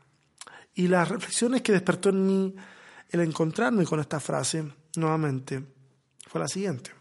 [0.74, 2.54] Y las reflexiones que despertó en mí
[3.10, 4.64] el encontrarme con esta frase
[4.96, 5.62] nuevamente
[6.26, 6.92] fue la siguiente.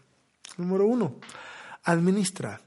[0.56, 1.20] Número uno,
[1.84, 2.60] administra.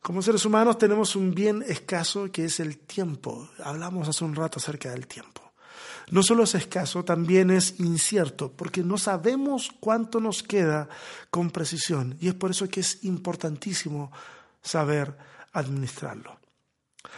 [0.00, 3.50] Como seres humanos tenemos un bien escaso que es el tiempo.
[3.62, 5.45] Hablamos hace un rato acerca del tiempo.
[6.10, 10.88] No solo es escaso, también es incierto, porque no sabemos cuánto nos queda
[11.30, 12.16] con precisión.
[12.20, 14.12] Y es por eso que es importantísimo
[14.62, 15.16] saber
[15.52, 16.38] administrarlo.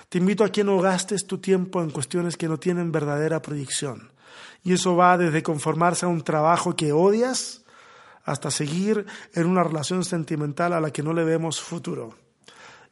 [0.09, 4.11] Te invito a que no gastes tu tiempo en cuestiones que no tienen verdadera proyección.
[4.62, 7.64] Y eso va desde conformarse a un trabajo que odias
[8.24, 12.14] hasta seguir en una relación sentimental a la que no le vemos futuro.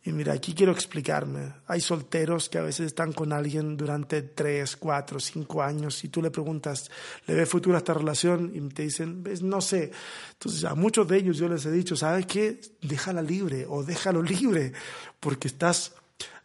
[0.07, 1.53] Y mira, aquí quiero explicarme.
[1.67, 6.23] Hay solteros que a veces están con alguien durante tres, cuatro, cinco años y tú
[6.23, 6.89] le preguntas,
[7.27, 8.53] ¿le ve futuro a esta relación?
[8.55, 9.91] Y te dicen, no sé.
[10.35, 12.61] Entonces a muchos de ellos yo les he dicho, ¿sabes qué?
[12.83, 14.73] Déjala libre o déjalo libre
[15.19, 15.95] porque estás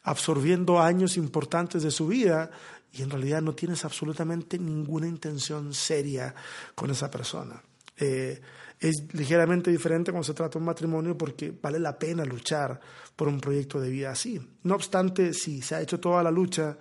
[0.01, 2.49] absorbiendo años importantes de su vida
[2.91, 6.34] y en realidad no tienes absolutamente ninguna intención seria
[6.74, 7.62] con esa persona.
[7.95, 8.41] Eh,
[8.82, 12.80] es ligeramente diferente cuando se trata de un matrimonio porque vale la pena luchar
[13.16, 14.42] por un proyecto de vida así.
[14.64, 16.78] No obstante, si se ha hecho toda la lucha,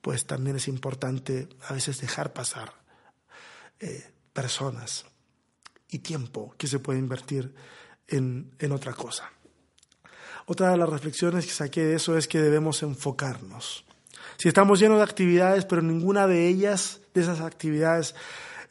[0.00, 2.72] pues también es importante a veces dejar pasar
[3.78, 5.04] eh, personas
[5.90, 7.54] y tiempo que se puede invertir
[8.08, 9.30] en, en otra cosa.
[10.46, 13.84] Otra de las reflexiones que saqué de eso es que debemos enfocarnos.
[14.38, 18.14] Si estamos llenos de actividades, pero ninguna de ellas, de esas actividades,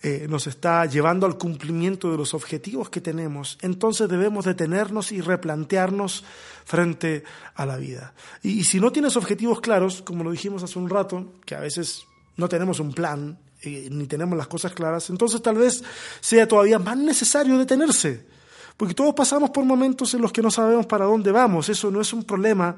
[0.02, 5.22] eh, nos está llevando al cumplimiento de los objetivos que tenemos, entonces debemos detenernos y
[5.22, 6.24] replantearnos
[6.66, 7.24] frente
[7.56, 8.14] a la vida.
[8.44, 12.06] Y, si no tienes objetivos claros, como lo dijimos hace un rato, que a veces
[12.38, 15.84] no tenemos un plan eh, ni tenemos las cosas claras, entonces tal vez
[16.20, 18.36] sea todavía más necesario detenerse
[18.78, 21.70] porque todos pasamos por momentos en los que no sabemos para dónde vamos.
[21.70, 22.76] Eso no es un problema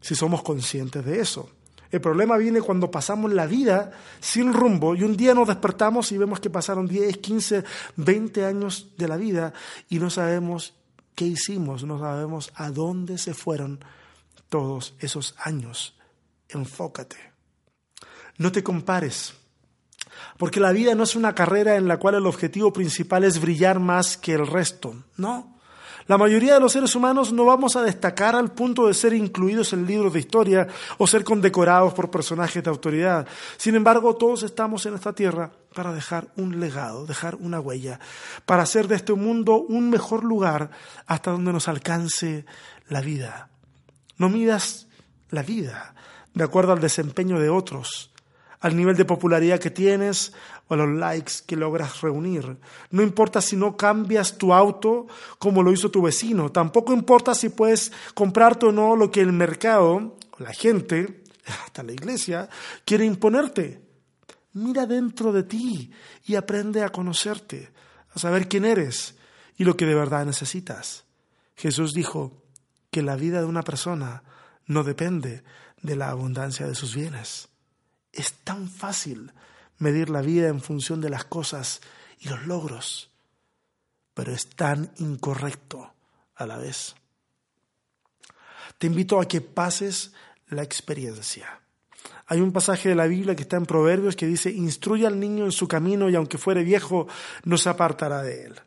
[0.00, 1.50] si somos conscientes de eso.
[1.90, 6.18] El problema viene cuando pasamos la vida sin rumbo y un día nos despertamos y
[6.18, 7.64] vemos que pasaron 10, 15,
[7.96, 9.54] 20 años de la vida
[9.88, 10.74] y no sabemos
[11.14, 13.80] qué hicimos, no sabemos a dónde se fueron
[14.48, 15.96] todos esos años.
[16.48, 17.16] Enfócate.
[18.36, 19.34] No te compares.
[20.36, 23.80] Porque la vida no es una carrera en la cual el objetivo principal es brillar
[23.80, 24.94] más que el resto.
[25.16, 25.57] No.
[26.08, 29.74] La mayoría de los seres humanos no vamos a destacar al punto de ser incluidos
[29.74, 33.28] en libros de historia o ser condecorados por personajes de autoridad.
[33.58, 38.00] Sin embargo, todos estamos en esta tierra para dejar un legado, dejar una huella,
[38.46, 40.70] para hacer de este mundo un mejor lugar
[41.06, 42.46] hasta donde nos alcance
[42.88, 43.50] la vida.
[44.16, 44.88] No midas
[45.28, 45.94] la vida
[46.32, 48.12] de acuerdo al desempeño de otros,
[48.60, 50.32] al nivel de popularidad que tienes
[50.68, 52.58] o los likes que logras reunir.
[52.90, 55.06] No importa si no cambias tu auto
[55.38, 56.52] como lo hizo tu vecino.
[56.52, 61.24] Tampoco importa si puedes comprarte o no lo que el mercado, la gente,
[61.64, 62.48] hasta la iglesia,
[62.84, 63.82] quiere imponerte.
[64.52, 65.90] Mira dentro de ti
[66.24, 67.70] y aprende a conocerte,
[68.14, 69.14] a saber quién eres
[69.56, 71.04] y lo que de verdad necesitas.
[71.56, 72.42] Jesús dijo
[72.90, 74.22] que la vida de una persona
[74.66, 75.42] no depende
[75.82, 77.48] de la abundancia de sus bienes.
[78.12, 79.32] Es tan fácil
[79.78, 81.80] medir la vida en función de las cosas
[82.20, 83.10] y los logros,
[84.14, 85.92] pero es tan incorrecto
[86.34, 86.94] a la vez.
[88.78, 90.12] Te invito a que pases
[90.48, 91.60] la experiencia.
[92.26, 95.44] Hay un pasaje de la Biblia que está en Proverbios que dice, instruye al niño
[95.44, 97.08] en su camino y aunque fuere viejo,
[97.44, 98.60] no se apartará de él.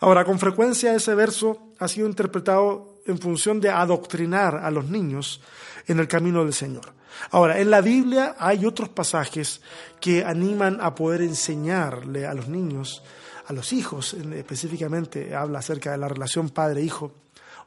[0.00, 5.40] Ahora, con frecuencia ese verso ha sido interpretado en función de adoctrinar a los niños
[5.86, 6.94] en el camino del Señor.
[7.30, 9.60] Ahora, en la Biblia hay otros pasajes
[10.00, 13.02] que animan a poder enseñarle a los niños,
[13.46, 17.12] a los hijos específicamente, habla acerca de la relación padre-hijo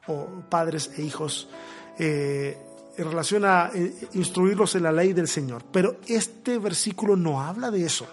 [0.08, 1.50] o padres e hijos.
[1.98, 2.58] Eh,
[3.00, 5.64] en relación a eh, instruirlos en la ley del Señor.
[5.72, 8.06] Pero este versículo no habla de eso.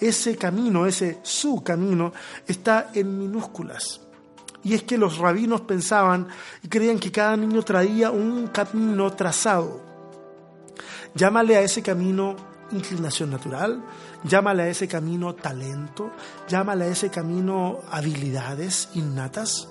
[0.00, 2.12] Ese camino, ese su camino,
[2.46, 4.03] está en minúsculas.
[4.64, 6.26] Y es que los rabinos pensaban
[6.62, 9.80] y creían que cada niño traía un camino trazado.
[11.14, 12.34] Llámale a ese camino
[12.72, 13.82] inclinación natural,
[14.24, 16.10] llámale a ese camino talento,
[16.48, 19.68] llámale a ese camino habilidades innatas.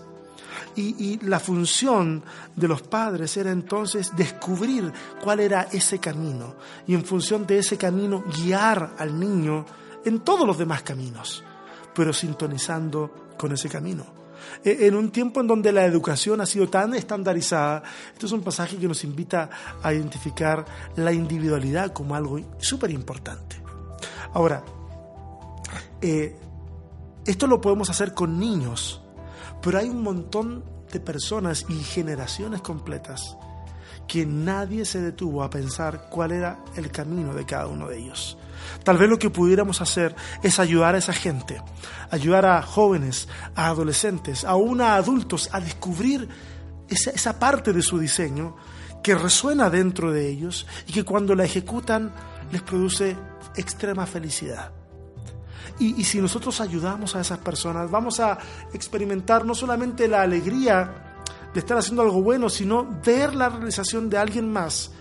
[0.76, 2.24] Y, la función
[2.56, 4.92] de los padres era entonces descubrir
[5.22, 6.56] cuál era ese camino
[6.88, 9.66] y en función de ese camino guiar al niño
[10.06, 11.44] en todos los demás caminos,
[11.94, 14.23] pero sintonizando con ese camino.
[14.64, 17.84] E, en un tiempo en donde la educación ha sido tan estandarizada,
[18.14, 19.50] esto es un pasaje que nos invita
[19.82, 20.66] a identificar
[20.96, 23.62] la individualidad como algo súper importante.
[24.34, 24.64] Ahora,
[26.02, 26.36] eh,
[27.26, 29.02] esto lo podemos hacer con niños,
[29.62, 33.38] pero hay un montón de personas y generaciones completas
[34.08, 38.38] que nadie se detuvo a pensar cuál era el camino de cada uno de ellos.
[38.84, 41.62] Tal vez lo que pudiéramos hacer es ayudar a esa gente,
[42.12, 46.28] ayudar a jóvenes, a adolescentes, aún a adultos a descubrir
[46.90, 48.56] esa, esa parte de su diseño
[49.02, 52.14] que resuena dentro de ellos y que cuando la ejecutan
[52.52, 53.16] les produce
[53.56, 54.72] extrema felicidad.
[55.80, 58.38] Y, si nosotros ayudamos a esas personas, vamos a
[58.74, 61.13] experimentar no solamente la alegría
[61.54, 64.92] de estar haciendo algo bueno, sino ver la realización de alguien más.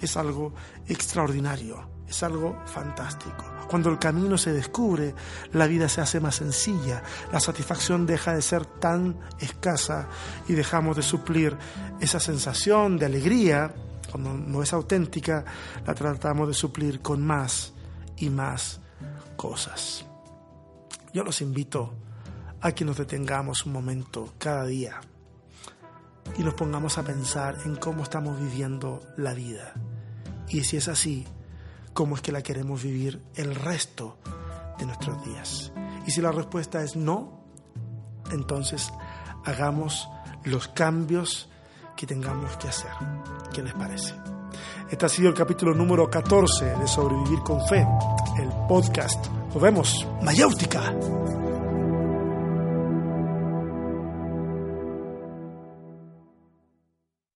[0.00, 0.52] Es algo
[0.86, 3.44] extraordinario, es algo fantástico.
[3.68, 5.14] Cuando el camino se descubre,
[5.52, 7.02] la vida se hace más sencilla,
[7.32, 10.08] la satisfacción deja de ser tan escasa
[10.46, 11.56] y dejamos de suplir
[12.00, 13.74] esa sensación de alegría,
[14.10, 15.44] cuando no es auténtica,
[15.86, 17.72] la tratamos de suplir con más
[18.18, 18.80] y más
[19.36, 20.04] cosas.
[21.14, 21.94] Yo los invito
[22.60, 25.00] a que nos detengamos un momento cada día
[26.38, 29.74] y nos pongamos a pensar en cómo estamos viviendo la vida.
[30.48, 31.26] Y si es así,
[31.92, 34.18] cómo es que la queremos vivir el resto
[34.78, 35.72] de nuestros días.
[36.06, 37.44] Y si la respuesta es no,
[38.30, 38.92] entonces
[39.44, 40.08] hagamos
[40.44, 41.48] los cambios
[41.96, 42.90] que tengamos que hacer.
[43.52, 44.14] ¿Qué les parece?
[44.90, 47.86] Este ha sido el capítulo número 14 de Sobrevivir con Fe,
[48.38, 50.06] el podcast nos vemos.
[50.22, 50.94] Mayáutica.